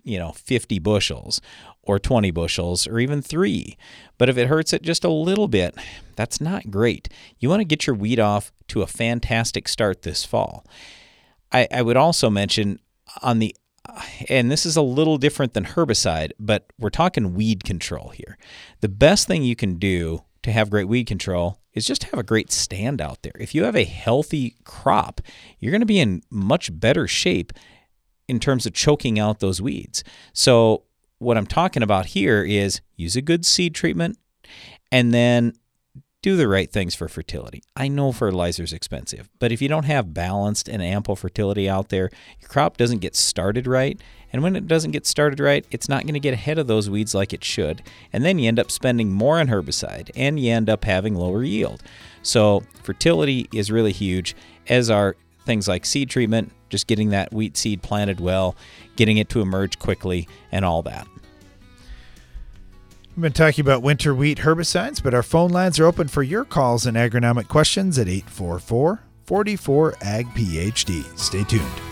[0.04, 1.40] you know, 50 bushels
[1.82, 3.76] or 20 bushels or even three,
[4.18, 5.74] but if it hurts it just a little bit,
[6.16, 7.08] that's not great.
[7.38, 10.64] You want to get your wheat off to a fantastic start this fall.
[11.50, 12.78] I, I would also mention
[13.22, 13.54] on the
[14.28, 18.38] and this is a little different than herbicide, but we're talking weed control here.
[18.80, 22.24] The best thing you can do to have great weed control is just have a
[22.24, 23.32] great stand out there.
[23.38, 25.20] If you have a healthy crop,
[25.58, 27.52] you're going to be in much better shape
[28.28, 30.04] in terms of choking out those weeds.
[30.32, 30.84] So,
[31.18, 34.18] what I'm talking about here is use a good seed treatment
[34.90, 35.52] and then
[36.20, 37.62] do the right things for fertility.
[37.76, 41.90] I know fertilizer is expensive, but if you don't have balanced and ample fertility out
[41.90, 44.00] there, your crop doesn't get started right.
[44.32, 46.88] And when it doesn't get started right, it's not going to get ahead of those
[46.88, 47.82] weeds like it should.
[48.12, 51.42] And then you end up spending more on herbicide and you end up having lower
[51.44, 51.82] yield.
[52.22, 54.34] So, fertility is really huge,
[54.68, 58.56] as are things like seed treatment, just getting that wheat seed planted well,
[58.96, 61.06] getting it to emerge quickly, and all that.
[63.14, 66.46] We've been talking about winter wheat herbicides, but our phone lines are open for your
[66.46, 71.18] calls and agronomic questions at 844 44 Ag PhD.
[71.18, 71.91] Stay tuned.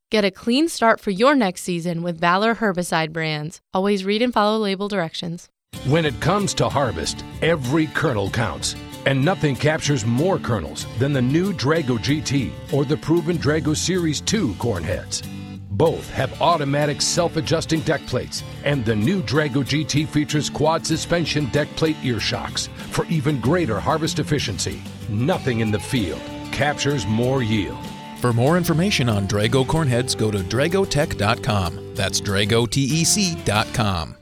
[0.11, 3.61] Get a clean start for your next season with Valor herbicide brands.
[3.73, 5.47] Always read and follow label directions.
[5.85, 8.75] When it comes to harvest, every kernel counts.
[9.05, 14.19] And nothing captures more kernels than the new Drago GT or the proven Drago Series
[14.19, 15.23] 2 corn heads.
[15.69, 21.45] Both have automatic self adjusting deck plates, and the new Drago GT features quad suspension
[21.51, 24.81] deck plate ear shocks for even greater harvest efficiency.
[25.07, 26.21] Nothing in the field
[26.51, 27.79] captures more yield.
[28.21, 31.95] For more information on Drago cornheads, go to dragotec.com.
[31.95, 34.15] That's dragotec.com.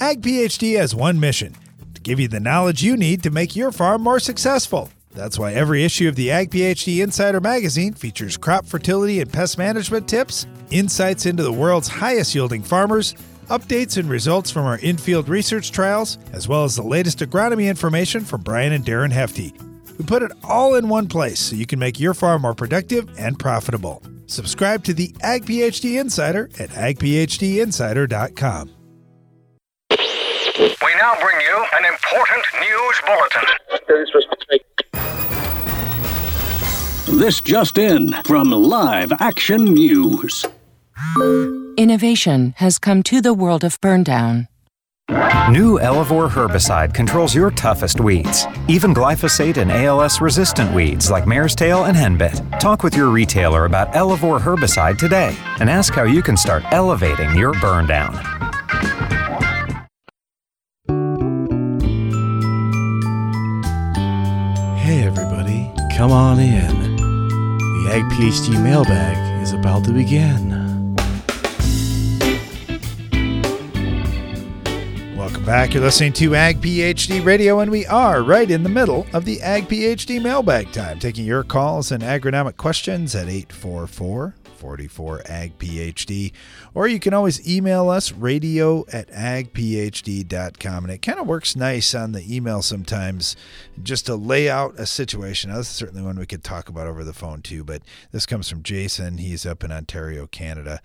[0.00, 1.54] Ag PhD has one mission
[1.94, 4.90] to give you the knowledge you need to make your farm more successful.
[5.14, 9.56] That's why every issue of the Ag PhD Insider magazine features crop fertility and pest
[9.56, 13.14] management tips, insights into the world's highest yielding farmers,
[13.50, 18.24] updates and results from our in-field research trials, as well as the latest agronomy information
[18.24, 19.52] from Brian and Darren Hefty.
[20.00, 23.06] We put it all in one place so you can make your farm more productive
[23.18, 24.02] and profitable.
[24.28, 28.70] Subscribe to the Ag PhD Insider at agphdinsider.com.
[29.90, 33.44] We now bring you an important news bulletin.
[37.18, 40.46] This just in from Live Action News.
[41.76, 44.48] Innovation has come to the world of burndown.
[45.50, 51.56] New Elevore herbicide controls your toughest weeds, even glyphosate and ALS resistant weeds like mare's
[51.56, 52.60] tail and henbit.
[52.60, 57.34] Talk with your retailer about Elevore herbicide today and ask how you can start elevating
[57.36, 58.14] your burn down.
[64.76, 66.96] Hey, everybody, come on in.
[66.96, 70.59] The Ag PhD mailbag is about to begin.
[75.50, 75.74] Back.
[75.74, 79.42] You're listening to Ag PhD Radio, and we are right in the middle of the
[79.42, 86.30] Ag PhD mailbag time, taking your calls and agronomic questions at 844 44 Ag PhD.
[86.72, 90.84] Or you can always email us radio at agphd.com.
[90.84, 93.34] And it kind of works nice on the email sometimes
[93.82, 95.52] just to lay out a situation.
[95.52, 97.82] This is certainly one we could talk about over the phone too, but
[98.12, 99.18] this comes from Jason.
[99.18, 100.80] He's up in Ontario, Canada.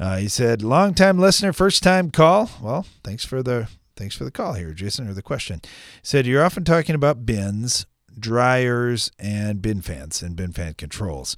[0.00, 3.68] Uh, he said, "Long time listener, first time call." Well, thanks for the
[3.98, 5.60] thanks for the call here, Jason, or the question.
[6.02, 7.86] Said you're often talking about bins,
[8.18, 11.36] dryers, and bin fans and bin fan controls.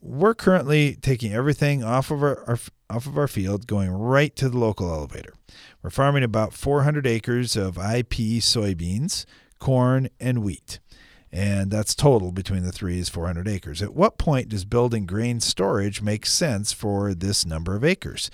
[0.00, 4.48] We're currently taking everything off of our, our off of our field, going right to
[4.48, 5.34] the local elevator.
[5.82, 9.24] We're farming about 400 acres of IP soybeans,
[9.58, 10.78] corn, and wheat
[11.32, 13.82] and that's total between the three is 400 acres.
[13.82, 18.30] At what point does building grain storage make sense for this number of acres?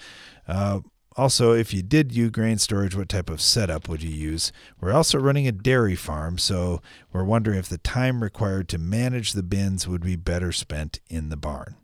[0.46, 0.80] Uh,
[1.16, 4.52] also, if you did use grain storage, what type of setup would you use?
[4.80, 6.80] We're also running a dairy farm, so
[7.12, 11.28] we're wondering if the time required to manage the bins would be better spent in
[11.28, 11.76] the barn.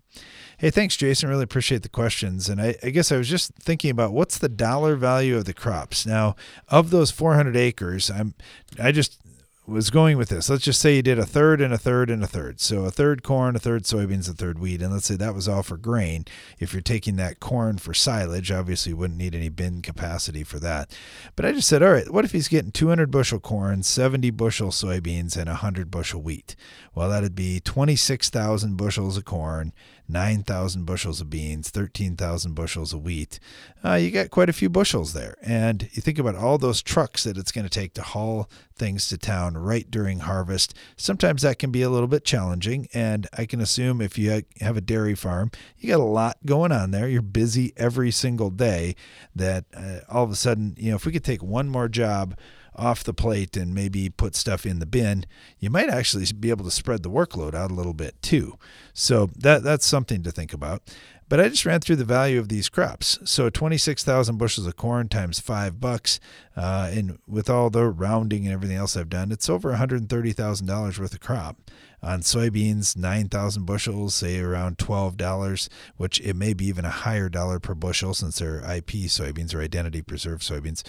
[0.59, 1.29] Hey, thanks, Jason.
[1.29, 2.49] Really appreciate the questions.
[2.49, 5.55] And I, I, guess I was just thinking about what's the dollar value of the
[5.55, 6.05] crops.
[6.05, 6.35] Now,
[6.67, 8.35] of those 400 acres, I'm
[8.83, 9.21] I just
[9.69, 10.49] was going with this.
[10.49, 12.59] Let's just say you did a third and a third and a third.
[12.59, 14.81] So a third corn, a third soybeans, a third wheat.
[14.81, 16.25] And let's say that was all for grain.
[16.59, 20.59] If you're taking that corn for silage, obviously you wouldn't need any bin capacity for
[20.61, 20.97] that.
[21.37, 24.71] But I just said, all right, what if he's getting 200 bushel corn, 70 bushel
[24.71, 26.57] soybeans, and 100 bushel wheat?
[26.95, 29.73] Well, that'd be 26,000 bushels of corn
[30.09, 33.39] 9,000 bushels of beans, 13,000 bushels of wheat.
[33.85, 35.37] Uh, you got quite a few bushels there.
[35.43, 39.09] And you think about all those trucks that it's going to take to haul things
[39.09, 40.75] to town right during harvest.
[40.97, 42.89] Sometimes that can be a little bit challenging.
[42.95, 46.73] And I can assume if you have a dairy farm, you got a lot going
[46.73, 47.09] on there.
[47.09, 48.97] You're busy every single day.
[49.37, 52.35] That uh, all of a sudden, you know, if we could take one more job
[52.79, 55.27] off the plate and maybe put stuff in the bin,
[55.59, 58.57] you might actually be able to spread the workload out a little bit too.
[58.95, 60.83] So that that's something to think about.
[61.29, 63.19] But I just ran through the value of these crops.
[63.25, 66.21] So 26,000 bushels of corn times five bucks,
[66.57, 71.13] uh, and with all the rounding and everything else I've done, it's over $130,000 worth
[71.13, 71.59] of crop.
[72.03, 77.59] On soybeans, 9,000 bushels, say around $12, which it may be even a higher dollar
[77.59, 80.83] per bushel since they're IP soybeans or identity preserved soybeans.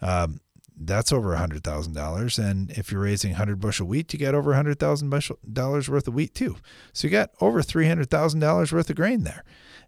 [0.00, 0.40] Um,
[0.86, 2.38] that's over $100,000.
[2.38, 6.56] And if you're raising 100 bushel wheat, you get over $100,000 worth of wheat too.
[6.92, 9.44] So you got over $300,000 worth of grain there.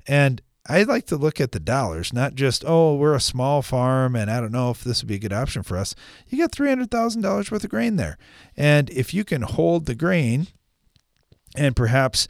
[0.06, 4.16] And I like to look at the dollars, not just, oh, we're a small farm
[4.16, 5.94] and I don't know if this would be a good option for us.
[6.28, 8.16] You got $300,000 worth of grain there.
[8.56, 10.46] And if you can hold the grain
[11.54, 12.26] and perhaps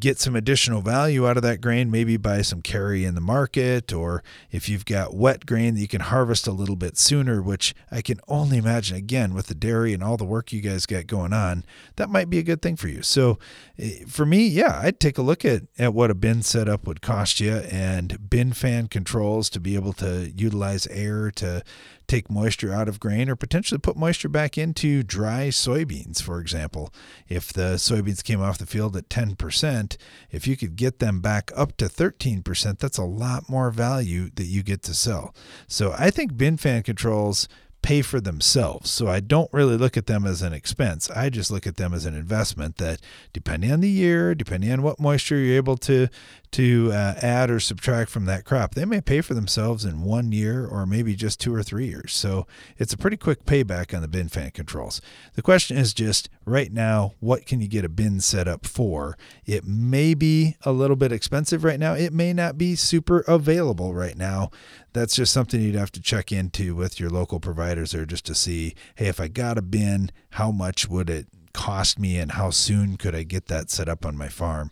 [0.00, 3.92] get some additional value out of that grain, maybe buy some carry in the market,
[3.92, 7.74] or if you've got wet grain that you can harvest a little bit sooner, which
[7.90, 11.06] I can only imagine, again, with the dairy and all the work you guys got
[11.06, 11.64] going on,
[11.96, 13.02] that might be a good thing for you.
[13.02, 13.38] So
[13.78, 17.02] eh, for me, yeah, I'd take a look at, at what a bin setup would
[17.02, 21.62] cost you and bin fan controls to be able to utilize air to
[22.06, 26.92] take moisture out of grain or potentially put moisture back into dry soybeans, for example.
[27.28, 29.96] If the soybeans came off the field at 10%, 12%,
[30.30, 34.44] if you could get them back up to 13%, that's a lot more value that
[34.44, 35.34] you get to sell.
[35.66, 37.48] So I think bin fan controls
[37.82, 38.90] pay for themselves.
[38.90, 41.10] So I don't really look at them as an expense.
[41.10, 43.00] I just look at them as an investment that,
[43.34, 46.08] depending on the year, depending on what moisture you're able to
[46.54, 50.30] to uh, add or subtract from that crop, they may pay for themselves in one
[50.30, 52.12] year or maybe just two or three years.
[52.12, 52.46] So
[52.78, 55.00] it's a pretty quick payback on the bin fan controls.
[55.34, 59.18] The question is just right now, what can you get a bin set up for?
[59.44, 61.94] It may be a little bit expensive right now.
[61.94, 64.52] It may not be super available right now.
[64.92, 68.34] That's just something you'd have to check into with your local providers or just to
[68.36, 72.50] see, hey, if I got a bin, how much would it cost me and how
[72.50, 74.70] soon could I get that set up on my farm?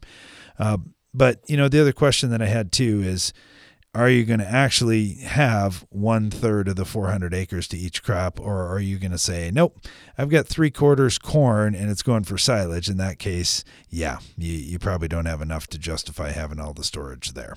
[0.61, 0.79] Uh,
[1.15, 3.33] but you know, the other question that I had too is,
[3.95, 8.41] are you going to actually have one third of the 400 acres to each crop,
[8.41, 9.79] or are you going to say, nope,
[10.17, 12.89] I've got three quarters corn and it's going for silage?
[12.89, 16.85] In that case, yeah, you, you probably don't have enough to justify having all the
[16.85, 17.55] storage there.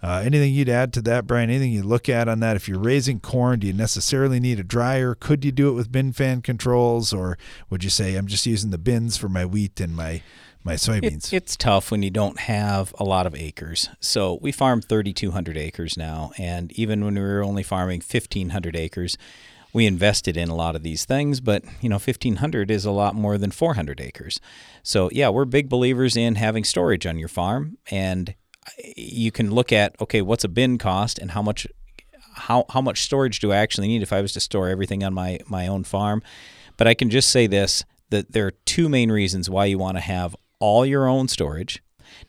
[0.00, 1.50] Uh, anything you'd add to that, Brian?
[1.50, 2.54] Anything you look at on that?
[2.54, 5.16] If you're raising corn, do you necessarily need a dryer?
[5.16, 7.36] Could you do it with bin fan controls, or
[7.68, 10.22] would you say I'm just using the bins for my wheat and my
[10.64, 11.32] my soybeans.
[11.32, 13.90] It, it's tough when you don't have a lot of acres.
[14.00, 19.18] So we farm 3,200 acres now, and even when we were only farming 1,500 acres,
[19.72, 21.40] we invested in a lot of these things.
[21.40, 24.40] But you know, 1,500 is a lot more than 400 acres.
[24.82, 28.34] So yeah, we're big believers in having storage on your farm, and
[28.96, 31.66] you can look at okay, what's a bin cost and how much
[32.36, 35.12] how how much storage do I actually need if I was to store everything on
[35.12, 36.22] my my own farm.
[36.76, 39.96] But I can just say this that there are two main reasons why you want
[39.96, 41.82] to have all your own storage.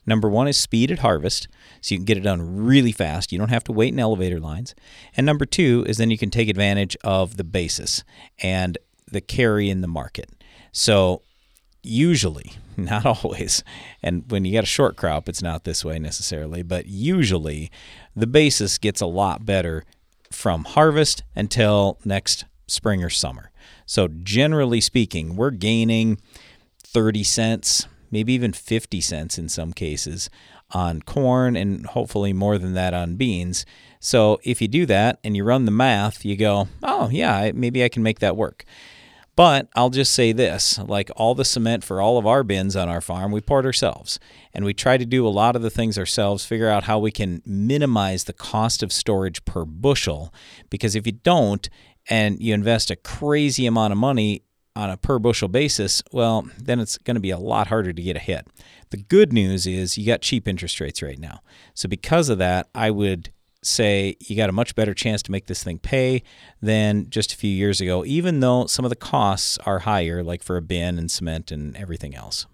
[0.06, 1.48] Number one is speed at harvest,
[1.82, 3.32] so you can get it done really fast.
[3.32, 4.74] You don't have to wait in elevator lines.
[5.16, 8.04] And number two is then you can take advantage of the basis
[8.42, 8.78] and
[9.12, 10.30] the carry in the market.
[10.72, 11.22] So
[11.84, 13.64] usually, not always,
[14.02, 17.72] and when you got a short crop, it's not this way necessarily, but usually
[18.16, 19.84] the basis gets a lot better
[20.32, 23.52] from harvest until next spring or summer.
[23.86, 26.20] So generally speaking, we're gaining
[26.84, 30.30] 30 cents, maybe even 50 cents in some cases
[30.72, 33.66] on corn and hopefully more than that on beans.
[33.99, 37.84] So if you do that and you run the math, you go, oh, yeah, maybe
[37.84, 38.66] I can make that work.
[39.36, 42.88] But I'll just say this like all the cement for all of our bins on
[42.88, 44.18] our farm, we pour it ourselves.
[44.53, 47.12] And we try to do a lot of the things ourselves, figure out how we
[47.12, 50.34] can minimize the cost of storage per bushel.
[50.70, 51.70] Because if you don't,
[52.10, 54.43] and you invest a crazy amount of money
[54.76, 58.02] on a per bushel basis, well, then it's going to be a lot harder to
[58.02, 58.48] get a hit.
[58.90, 61.42] The good news is you got cheap interest rates right now.
[61.74, 63.32] So because of that, I would
[63.64, 66.24] say you got a much better chance to make this thing pay
[66.62, 70.44] than just a few years ago, even though some of the costs are higher, like
[70.44, 72.46] for a bin and cement and everything else.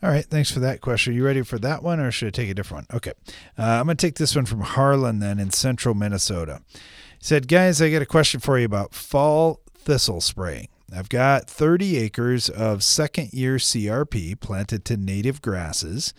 [0.00, 1.12] All right, thanks for that question.
[1.12, 2.96] Are you ready for that one, or should I take a different one?
[2.98, 3.12] Okay,
[3.58, 6.62] uh, I'm going to take this one from Harlan then in central Minnesota.
[6.72, 10.68] He said, Guys, I got a question for you about fall thistle spraying.
[10.94, 16.12] I've got 30 acres of second year CRP planted to native grasses.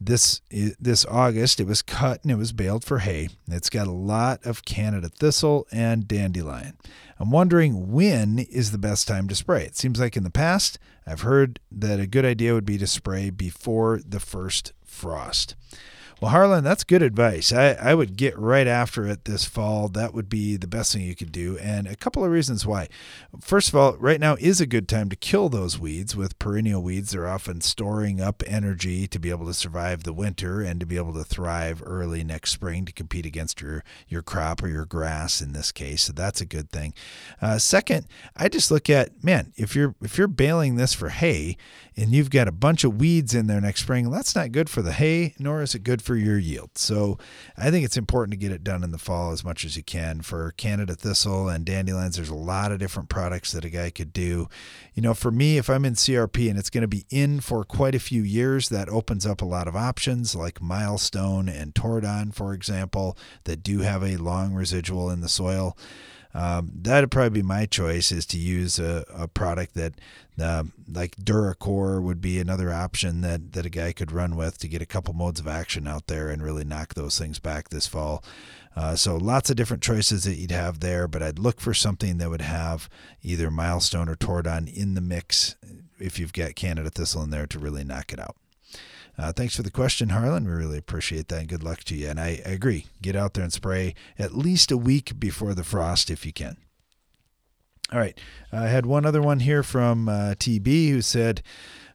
[0.00, 0.42] This
[0.78, 3.30] this August it was cut and it was baled for hay.
[3.48, 6.76] It's got a lot of Canada thistle and dandelion.
[7.18, 9.64] I'm wondering when is the best time to spray.
[9.64, 12.86] It seems like in the past I've heard that a good idea would be to
[12.86, 15.56] spray before the first frost.
[16.24, 17.52] Well, Harlan, that's good advice.
[17.52, 19.88] I, I would get right after it this fall.
[19.88, 21.58] That would be the best thing you could do.
[21.58, 22.88] And a couple of reasons why.
[23.42, 26.16] First of all, right now is a good time to kill those weeds.
[26.16, 30.62] With perennial weeds, they're often storing up energy to be able to survive the winter
[30.62, 34.62] and to be able to thrive early next spring to compete against your, your crop
[34.62, 36.04] or your grass in this case.
[36.04, 36.94] So that's a good thing.
[37.42, 41.58] Uh, second, I just look at, man, if you're if you're baling this for hay
[41.96, 44.82] and you've got a bunch of weeds in there next spring, that's not good for
[44.82, 46.76] the hay, nor is it good for your yield.
[46.76, 47.18] So
[47.56, 49.82] I think it's important to get it done in the fall as much as you
[49.82, 50.20] can.
[50.20, 54.12] For Canada thistle and dandelions, there's a lot of different products that a guy could
[54.12, 54.48] do.
[54.94, 57.64] You know, for me, if I'm in CRP and it's going to be in for
[57.64, 62.32] quite a few years, that opens up a lot of options like Milestone and Tordon,
[62.32, 65.76] for example, that do have a long residual in the soil.
[66.34, 69.94] Um, that'd probably be my choice is to use a, a product that
[70.40, 74.68] uh, like Duracor would be another option that, that a guy could run with to
[74.68, 77.86] get a couple modes of action out there and really knock those things back this
[77.86, 78.24] fall.
[78.76, 82.18] Uh, so lots of different choices that you'd have there, but I'd look for something
[82.18, 82.88] that would have
[83.22, 85.54] either Milestone or Tordon in the mix
[86.00, 88.34] if you've got Canada Thistle in there to really knock it out.
[89.16, 90.44] Uh, thanks for the question, Harlan.
[90.44, 91.40] We really appreciate that.
[91.40, 92.08] And good luck to you.
[92.08, 92.86] And I, I agree.
[93.00, 96.56] Get out there and spray at least a week before the frost if you can.
[97.92, 98.18] All right.
[98.50, 101.42] I had one other one here from uh, TB who said,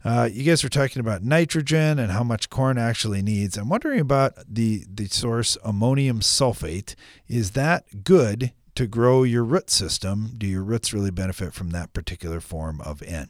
[0.06, 3.58] Uh, you guys were talking about nitrogen and how much corn actually needs.
[3.58, 6.96] I'm wondering about the the source ammonium sulfate.
[7.28, 10.36] Is that good to grow your root system?
[10.38, 13.28] Do your roots really benefit from that particular form of N?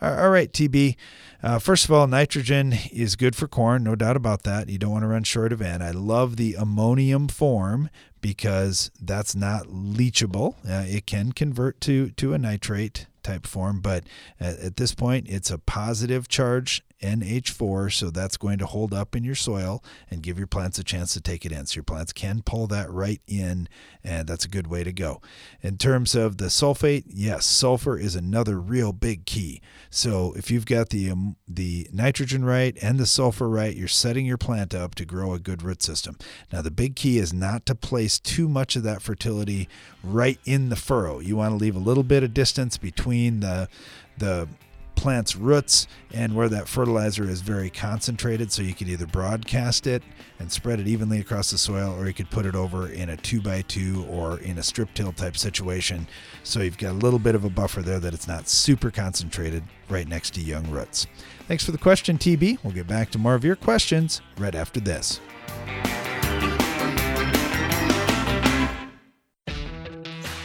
[0.00, 0.96] All right, TB.
[1.42, 4.68] Uh, first of all, nitrogen is good for corn, no doubt about that.
[4.68, 5.82] You don't want to run short of N.
[5.82, 7.90] I love the ammonium form
[8.20, 10.54] because that's not leachable.
[10.66, 14.04] Uh, it can convert to to a nitrate type form, but
[14.40, 19.14] at, at this point, it's a positive charge NH4, so that's going to hold up
[19.14, 21.66] in your soil and give your plants a chance to take it in.
[21.66, 23.68] So your plants can pull that right in,
[24.02, 25.20] and that's a good way to go.
[25.60, 29.60] In terms of the sulfate, yes, sulfur is another real big key.
[29.90, 34.26] So if you've got the um, the nitrogen right and the sulfur right, you're setting
[34.26, 36.16] your plant up to grow a good root system.
[36.52, 39.68] Now the big key is not to place too much of that fertility
[40.02, 41.20] right in the furrow.
[41.20, 43.68] You want to leave a little bit of distance between the
[44.16, 44.48] the
[44.94, 48.52] plant's roots and where that fertilizer is very concentrated.
[48.52, 50.02] So you could either broadcast it
[50.38, 53.16] and spread it evenly across the soil, or you could put it over in a
[53.16, 56.06] two by two or in a strip till type situation.
[56.42, 59.64] So you've got a little bit of a buffer there that it's not super concentrated
[59.88, 61.06] right next to young roots.
[61.46, 62.58] Thanks for the question, TB.
[62.64, 65.20] We'll get back to more of your questions right after this.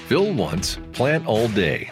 [0.08, 1.92] Fill once, plant all day.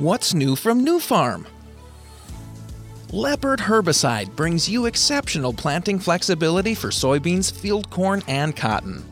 [0.00, 1.44] What's new from Nufarm?
[3.12, 9.04] Leopard herbicide brings you exceptional planting flexibility for soybeans, field corn, and cotton.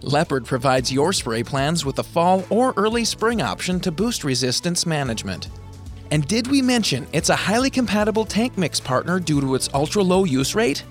[0.00, 4.86] Leopard provides your spray plans with a fall or early spring option to boost resistance
[4.86, 5.50] management.
[6.10, 10.02] And did we mention it's a highly compatible tank mix partner due to its ultra
[10.02, 10.84] low use rate?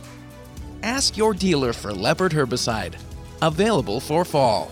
[0.84, 3.02] Ask your dealer for Leopard herbicide.
[3.42, 4.72] Available for fall.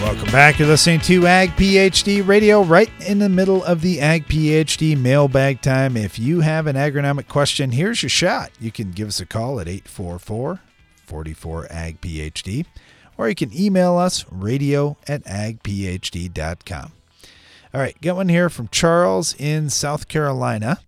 [0.00, 0.58] Welcome back.
[0.58, 5.62] You're listening to Ag PhD Radio, right in the middle of the Ag PhD mailbag
[5.62, 5.96] time.
[5.96, 8.50] If you have an agronomic question, here's your shot.
[8.60, 10.60] You can give us a call at 844
[11.06, 12.66] 44 Ag PhD,
[13.16, 16.92] or you can email us radio at agphd.com.
[17.74, 20.78] All right, got one here from Charles in South Carolina.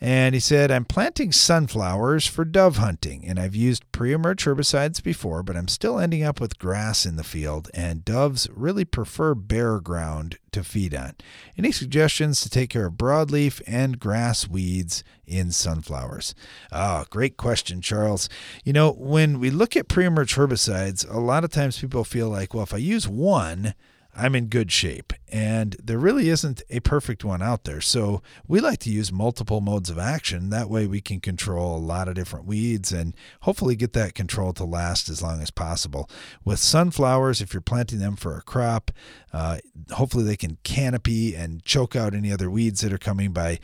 [0.00, 5.02] And he said, I'm planting sunflowers for dove hunting, and I've used pre emerge herbicides
[5.02, 9.34] before, but I'm still ending up with grass in the field, and doves really prefer
[9.34, 11.14] bare ground to feed on.
[11.56, 16.34] Any suggestions to take care of broadleaf and grass weeds in sunflowers?
[16.72, 18.28] Ah, great question, Charles.
[18.64, 22.28] You know, when we look at pre emerge herbicides, a lot of times people feel
[22.28, 23.74] like, well, if I use one,
[24.16, 25.12] I'm in good shape.
[25.32, 27.80] And there really isn't a perfect one out there.
[27.80, 30.50] So we like to use multiple modes of action.
[30.50, 34.52] That way we can control a lot of different weeds and hopefully get that control
[34.52, 36.08] to last as long as possible.
[36.44, 38.92] With sunflowers, if you're planting them for a crop,
[39.32, 39.58] uh,
[39.90, 43.58] hopefully they can canopy and choke out any other weeds that are coming by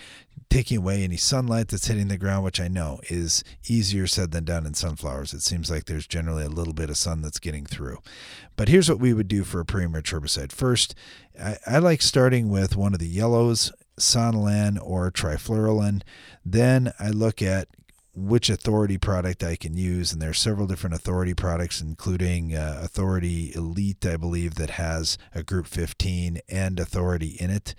[0.51, 4.45] taking away any sunlight that's hitting the ground, which I know is easier said than
[4.45, 5.33] done in sunflowers.
[5.33, 7.99] It seems like there's generally a little bit of sun that's getting through.
[8.57, 10.53] But here's what we would do for a pre-emerge herbicide.
[10.53, 10.95] First,
[11.41, 16.03] I, I like starting with one of the yellows, Sonalan or trifluralin.
[16.45, 17.69] Then I look at
[18.15, 20.13] which authority product I can use.
[20.13, 25.17] And there are several different authority products, including uh, Authority Elite, I believe, that has
[25.35, 27.75] a Group 15 and Authority in it.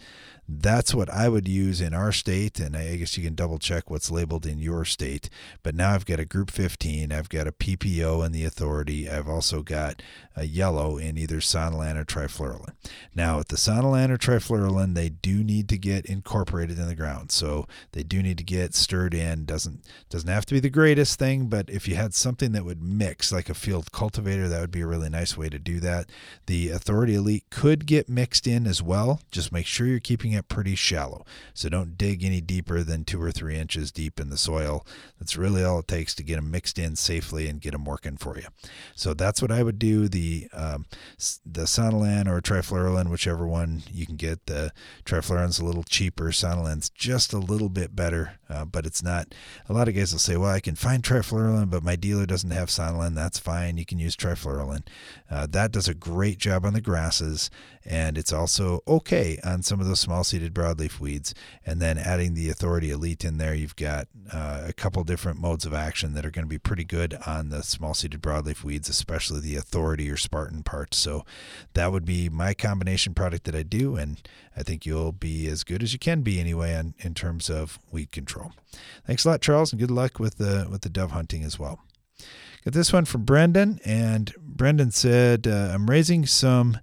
[0.59, 3.89] That's what I would use in our state, and I guess you can double check
[3.89, 5.29] what's labeled in your state.
[5.63, 9.29] But now I've got a Group 15, I've got a PPO in the authority, I've
[9.29, 10.01] also got
[10.35, 12.73] a yellow in either Sonalan or trifluralin.
[13.15, 17.31] Now, with the Sonalan or trifluralin, they do need to get incorporated in the ground,
[17.31, 19.45] so they do need to get stirred in.
[19.45, 22.81] doesn't doesn't have to be the greatest thing, but if you had something that would
[22.81, 26.09] mix, like a field cultivator, that would be a really nice way to do that.
[26.47, 29.21] The Authority Elite could get mixed in as well.
[29.31, 31.25] Just make sure you're keeping it pretty shallow.
[31.53, 34.85] So don't dig any deeper than two or three inches deep in the soil.
[35.19, 38.17] That's really all it takes to get them mixed in safely and get them working
[38.17, 38.47] for you.
[38.95, 40.07] So that's what I would do.
[40.07, 40.85] The um,
[41.45, 44.45] the Sonalan or Trifluralin, whichever one you can get.
[44.45, 44.71] The
[45.05, 46.31] Trifluralin's a little cheaper.
[46.31, 49.33] Sonalan's just a little bit better, uh, but it's not.
[49.69, 52.51] A lot of guys will say, "Well, I can find Trifluralin, but my dealer doesn't
[52.51, 53.77] have Sonalan." That's fine.
[53.77, 54.83] You can use Trifluralin.
[55.29, 57.49] Uh, that does a great job on the grasses,
[57.85, 61.33] and it's also okay on some of those small seeded broadleaf weeds.
[61.65, 65.65] And then adding the Authority Elite in there, you've got uh, a couple different modes
[65.65, 68.89] of action that are going to be pretty good on the small seeded broadleaf weeds,
[68.89, 70.97] especially the Authority or Spartan parts.
[70.97, 71.25] So
[71.73, 74.21] that would be my combination product that I do, and
[74.55, 77.79] I think you'll be as good as you can be anyway on, in terms of
[77.91, 78.51] weed control.
[79.05, 81.79] Thanks a lot, Charles, and good luck with the with the dove hunting as well.
[82.65, 86.79] Got this one from Brendan, and Brendan said, uh, "I'm raising some."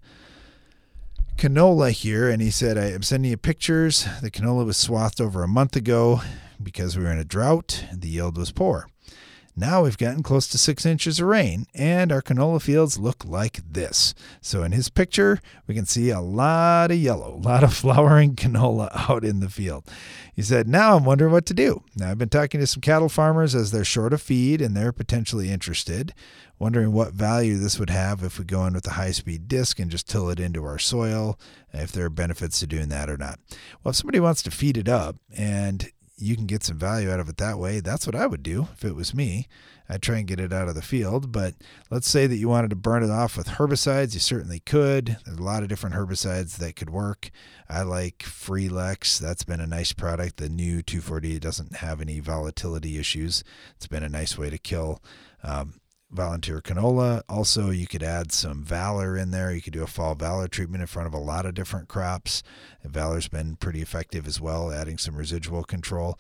[1.39, 4.09] canola here, and he said, I am sending you pictures.
[4.21, 6.21] The canola was swathed over a month ago
[6.61, 7.85] because we were in a drought.
[7.91, 8.89] And the yield was poor.
[9.59, 13.61] Now we've gotten close to six inches of rain, and our canola fields look like
[13.69, 14.15] this.
[14.41, 18.37] So in his picture, we can see a lot of yellow, a lot of flowering
[18.37, 19.85] canola out in the field.
[20.33, 21.83] He said, Now I'm wondering what to do.
[21.97, 24.93] Now I've been talking to some cattle farmers as they're short of feed and they're
[24.93, 26.15] potentially interested,
[26.61, 29.81] wondering what value this would have if we go in with a high speed disc
[29.81, 31.37] and just till it into our soil,
[31.73, 33.41] if there are benefits to doing that or not.
[33.83, 37.21] Well, if somebody wants to feed it up and you can get some value out
[37.21, 37.81] of it that way.
[37.81, 39.49] That's what I would do if it was me.
[39.89, 41.33] I'd try and get it out of the field.
[41.33, 41.55] But
[41.91, 44.15] let's say that you wanted to burn it off with herbicides.
[44.15, 45.17] You certainly could.
[45.25, 47.31] There's a lot of different herbicides that could work.
[47.69, 49.19] I like Freelexx.
[49.19, 50.37] That's been a nice product.
[50.37, 53.43] The new 240 doesn't have any volatility issues.
[53.77, 55.03] It's been a nice way to kill
[55.43, 55.81] um,
[56.11, 57.23] volunteer canola.
[57.29, 59.53] Also, you could add some Valor in there.
[59.53, 62.43] You could do a fall Valor treatment in front of a lot of different crops.
[62.85, 66.19] Valor's been pretty effective as well, adding some residual control.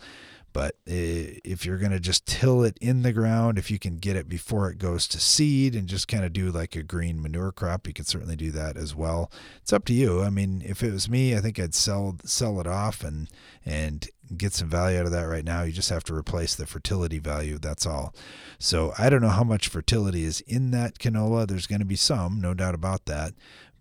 [0.53, 4.16] But if you're going to just till it in the ground, if you can get
[4.16, 7.53] it before it goes to seed and just kind of do like a green manure
[7.53, 9.30] crop, you can certainly do that as well.
[9.61, 10.22] It's up to you.
[10.22, 13.28] I mean, if it was me, I think I'd sell sell it off and
[13.64, 15.62] and get some value out of that right now.
[15.62, 17.59] You just have to replace the fertility value.
[17.59, 18.14] That's all.
[18.59, 21.47] So I don't know how much fertility is in that canola.
[21.47, 23.35] There's going to be some, no doubt about that.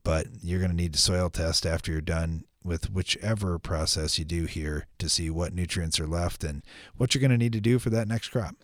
[0.04, 4.26] But you're going to need to soil test after you're done with whichever process you
[4.26, 6.64] do here to see what nutrients are left and
[6.95, 8.56] what you're going to need to do for that next crop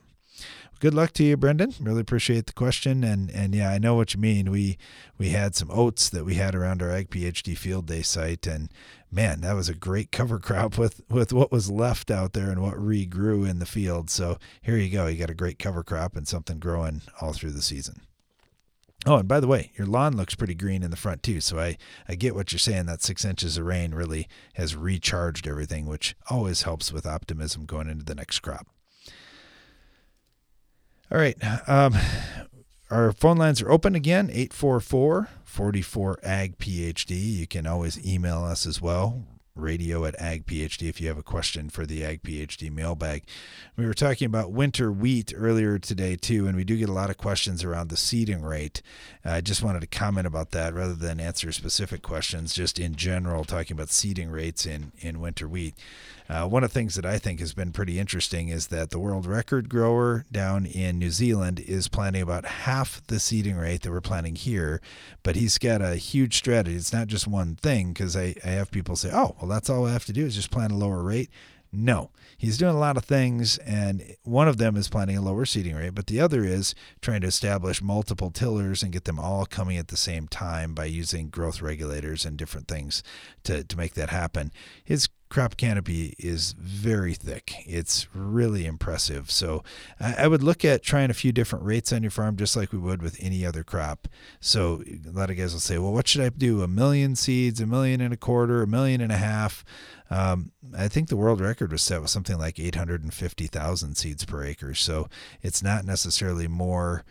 [0.83, 1.73] good luck to you, Brendan.
[1.79, 3.05] Really appreciate the question.
[3.05, 4.51] And and yeah, I know what you mean.
[4.51, 4.77] We
[5.17, 8.69] we had some oats that we had around our Ag PhD field day site, and
[9.09, 12.61] man, that was a great cover crop with with what was left out there and
[12.61, 14.09] what regrew in the field.
[14.09, 15.07] So here you go.
[15.07, 18.01] You got a great cover crop and something growing all through the season.
[19.05, 21.39] Oh, and by the way, your lawn looks pretty green in the front too.
[21.39, 21.77] So I,
[22.09, 22.87] I get what you're saying.
[22.87, 27.89] That six inches of rain really has recharged everything, which always helps with optimism going
[27.89, 28.67] into the next crop.
[31.11, 31.37] All right.
[31.67, 31.95] Um,
[32.89, 37.11] our phone lines are open again 844 44 AG PhD.
[37.11, 39.23] You can always email us as well.
[39.55, 43.23] radio at Ag PhD if you have a question for the Ag PhD mailbag.
[43.77, 47.11] We were talking about winter wheat earlier today, too, and we do get a lot
[47.11, 48.81] of questions around the seeding rate.
[49.23, 53.43] I just wanted to comment about that rather than answer specific questions, just in general,
[53.43, 55.75] talking about seeding rates in, in winter wheat.
[56.29, 58.99] Uh, one of the things that I think has been pretty interesting is that the
[58.99, 63.91] world record grower down in New Zealand is planting about half the seeding rate that
[63.91, 64.81] we're planting here,
[65.21, 66.75] but he's got a huge strategy.
[66.75, 69.85] It's not just one thing because I, I have people say, oh, well, that's all
[69.85, 71.29] I have to do is just plant a lower rate.
[71.75, 75.43] No, he's doing a lot of things, and one of them is planting a lower
[75.43, 79.47] seeding rate, but the other is trying to establish multiple tillers and get them all
[79.47, 83.01] coming at the same time by using growth regulators and different things
[83.43, 84.51] to, to make that happen.
[84.83, 87.55] His crop canopy is very thick.
[87.65, 89.31] It's really impressive.
[89.31, 89.63] So
[89.99, 92.71] I, I, would look at trying a few different rates on your farm, just like
[92.71, 94.07] we would with any other crop.
[94.39, 96.61] So a lot of guys will say, well, what should I do?
[96.61, 99.65] A million seeds, a million and a quarter, a million and a half.
[100.13, 104.75] Um, I think the world record was set with something like 850,000 seeds per acre.
[104.75, 105.09] So
[105.41, 107.03] it's not necessarily more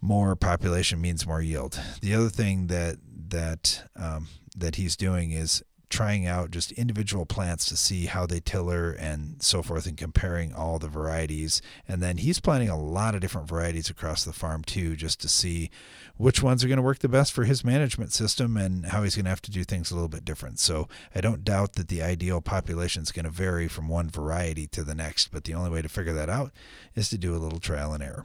[0.00, 1.78] more population means more yield.
[2.00, 2.98] The other thing that
[3.30, 8.40] that um, that he's doing is trying out just individual plants to see how they
[8.40, 11.60] tiller and so forth and comparing all the varieties.
[11.86, 15.28] And then he's planting a lot of different varieties across the farm too, just to
[15.28, 15.68] see
[16.16, 19.16] which ones are going to work the best for his management system and how he's
[19.16, 20.60] going to have to do things a little bit different.
[20.60, 24.68] So I don't doubt that the ideal population is going to vary from one variety
[24.68, 26.52] to the next, but the only way to figure that out
[26.94, 28.24] is to do a little trial and error.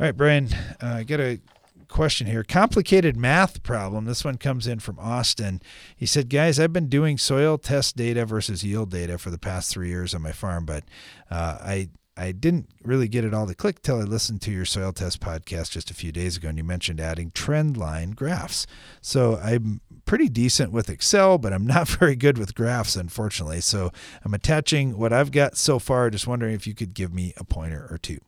[0.00, 0.48] All right, Brian,
[0.80, 1.40] uh, I got a
[1.88, 2.44] question here.
[2.44, 4.04] Complicated math problem.
[4.04, 5.60] This one comes in from Austin.
[5.96, 9.70] He said, Guys, I've been doing soil test data versus yield data for the past
[9.70, 10.84] three years on my farm, but
[11.30, 14.64] uh, I I didn't really get it all to click till I listened to your
[14.64, 18.66] soil test podcast just a few days ago, and you mentioned adding trend line graphs.
[19.00, 23.60] So I'm pretty decent with Excel, but I'm not very good with graphs, unfortunately.
[23.60, 23.92] So
[24.24, 26.10] I'm attaching what I've got so far.
[26.10, 28.18] Just wondering if you could give me a pointer or two.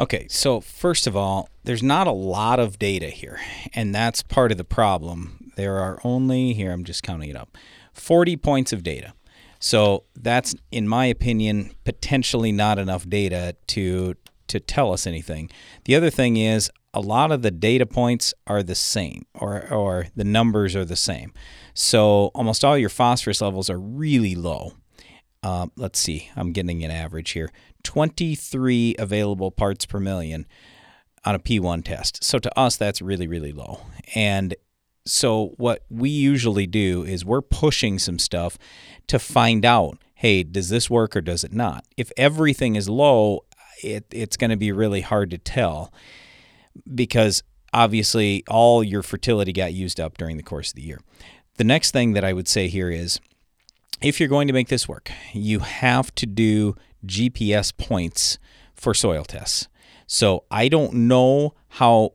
[0.00, 3.40] Okay, so first of all, there's not a lot of data here,
[3.74, 5.50] and that's part of the problem.
[5.56, 7.58] There are only, here, I'm just counting it up,
[7.94, 9.12] 40 points of data.
[9.58, 14.14] So that's, in my opinion, potentially not enough data to
[14.46, 15.50] to tell us anything.
[15.84, 20.06] The other thing is a lot of the data points are the same, or or
[20.14, 21.32] the numbers are the same.
[21.74, 24.74] So almost all your phosphorus levels are really low.
[25.42, 27.50] Uh, let's see, I'm getting an average here.
[27.84, 30.46] 23 available parts per million
[31.24, 32.24] on a P1 test.
[32.24, 33.80] So to us, that's really, really low.
[34.14, 34.54] And
[35.06, 38.58] so what we usually do is we're pushing some stuff
[39.06, 41.84] to find out hey, does this work or does it not?
[41.96, 43.44] If everything is low,
[43.84, 45.92] it, it's going to be really hard to tell
[46.92, 51.00] because obviously all your fertility got used up during the course of the year.
[51.56, 53.20] The next thing that I would say here is
[54.00, 56.74] if you're going to make this work, you have to do
[57.06, 58.38] GPS points
[58.74, 59.68] for soil tests.
[60.06, 62.12] So I don't know how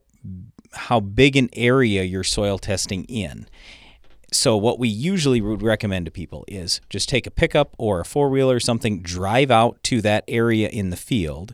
[0.76, 3.48] how big an area you're soil testing in.
[4.32, 8.06] So what we usually would recommend to people is just take a pickup or a
[8.06, 11.54] four-wheeler or something, drive out to that area in the field,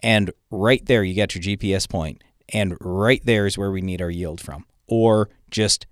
[0.00, 4.02] and right there you get your GPS point, and right there is where we need
[4.02, 4.66] our yield from.
[4.86, 5.86] Or just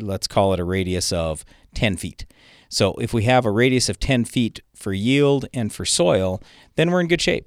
[0.00, 1.44] let's call it a radius of
[1.74, 2.24] 10 feet.
[2.68, 6.42] So if we have a radius of 10 feet for yield and for soil,
[6.76, 7.46] then we're in good shape.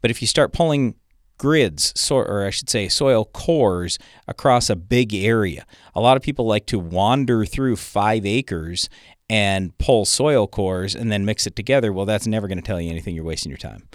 [0.00, 0.94] But if you start pulling
[1.38, 3.98] grids, so, or I should say soil cores,
[4.28, 8.88] across a big area, a lot of people like to wander through five acres
[9.30, 11.92] and pull soil cores and then mix it together.
[11.92, 13.14] Well, that's never going to tell you anything.
[13.14, 13.88] You're wasting your time.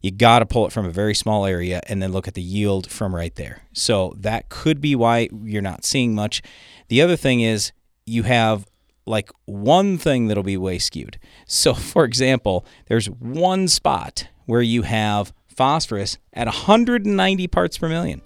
[0.00, 2.42] You got to pull it from a very small area and then look at the
[2.42, 3.62] yield from right there.
[3.72, 6.42] So that could be why you're not seeing much.
[6.88, 7.72] The other thing is
[8.04, 8.66] you have
[9.06, 11.18] like one thing that'll be way skewed.
[11.46, 18.22] So, for example, there's one spot where you have phosphorus at 190 parts per million.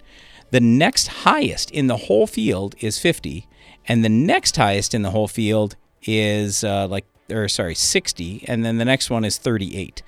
[0.50, 3.46] The next highest in the whole field is 50,
[3.86, 8.64] and the next highest in the whole field is uh, like, or sorry, 60, and
[8.64, 10.02] then the next one is 38.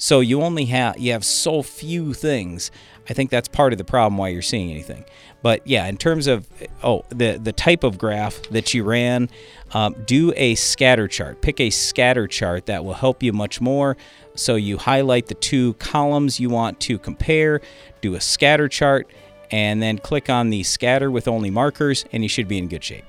[0.00, 2.70] So you only have you have so few things.
[3.10, 5.04] I think that's part of the problem why you're seeing anything.
[5.42, 6.48] But yeah, in terms of
[6.82, 9.30] oh the the type of graph that you ran,
[9.72, 11.42] um, do a scatter chart.
[11.42, 13.96] Pick a scatter chart that will help you much more.
[14.34, 17.60] So you highlight the two columns you want to compare.
[18.00, 19.10] Do a scatter chart,
[19.50, 22.82] and then click on the scatter with only markers, and you should be in good
[22.82, 23.04] shape.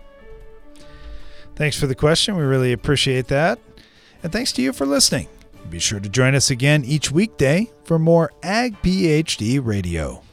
[1.56, 2.38] Thanks for the question.
[2.38, 3.60] We really appreciate that.
[4.24, 5.28] And thanks to you for listening.
[5.70, 10.24] Be sure to join us again each weekday for more Ag PhD Radio.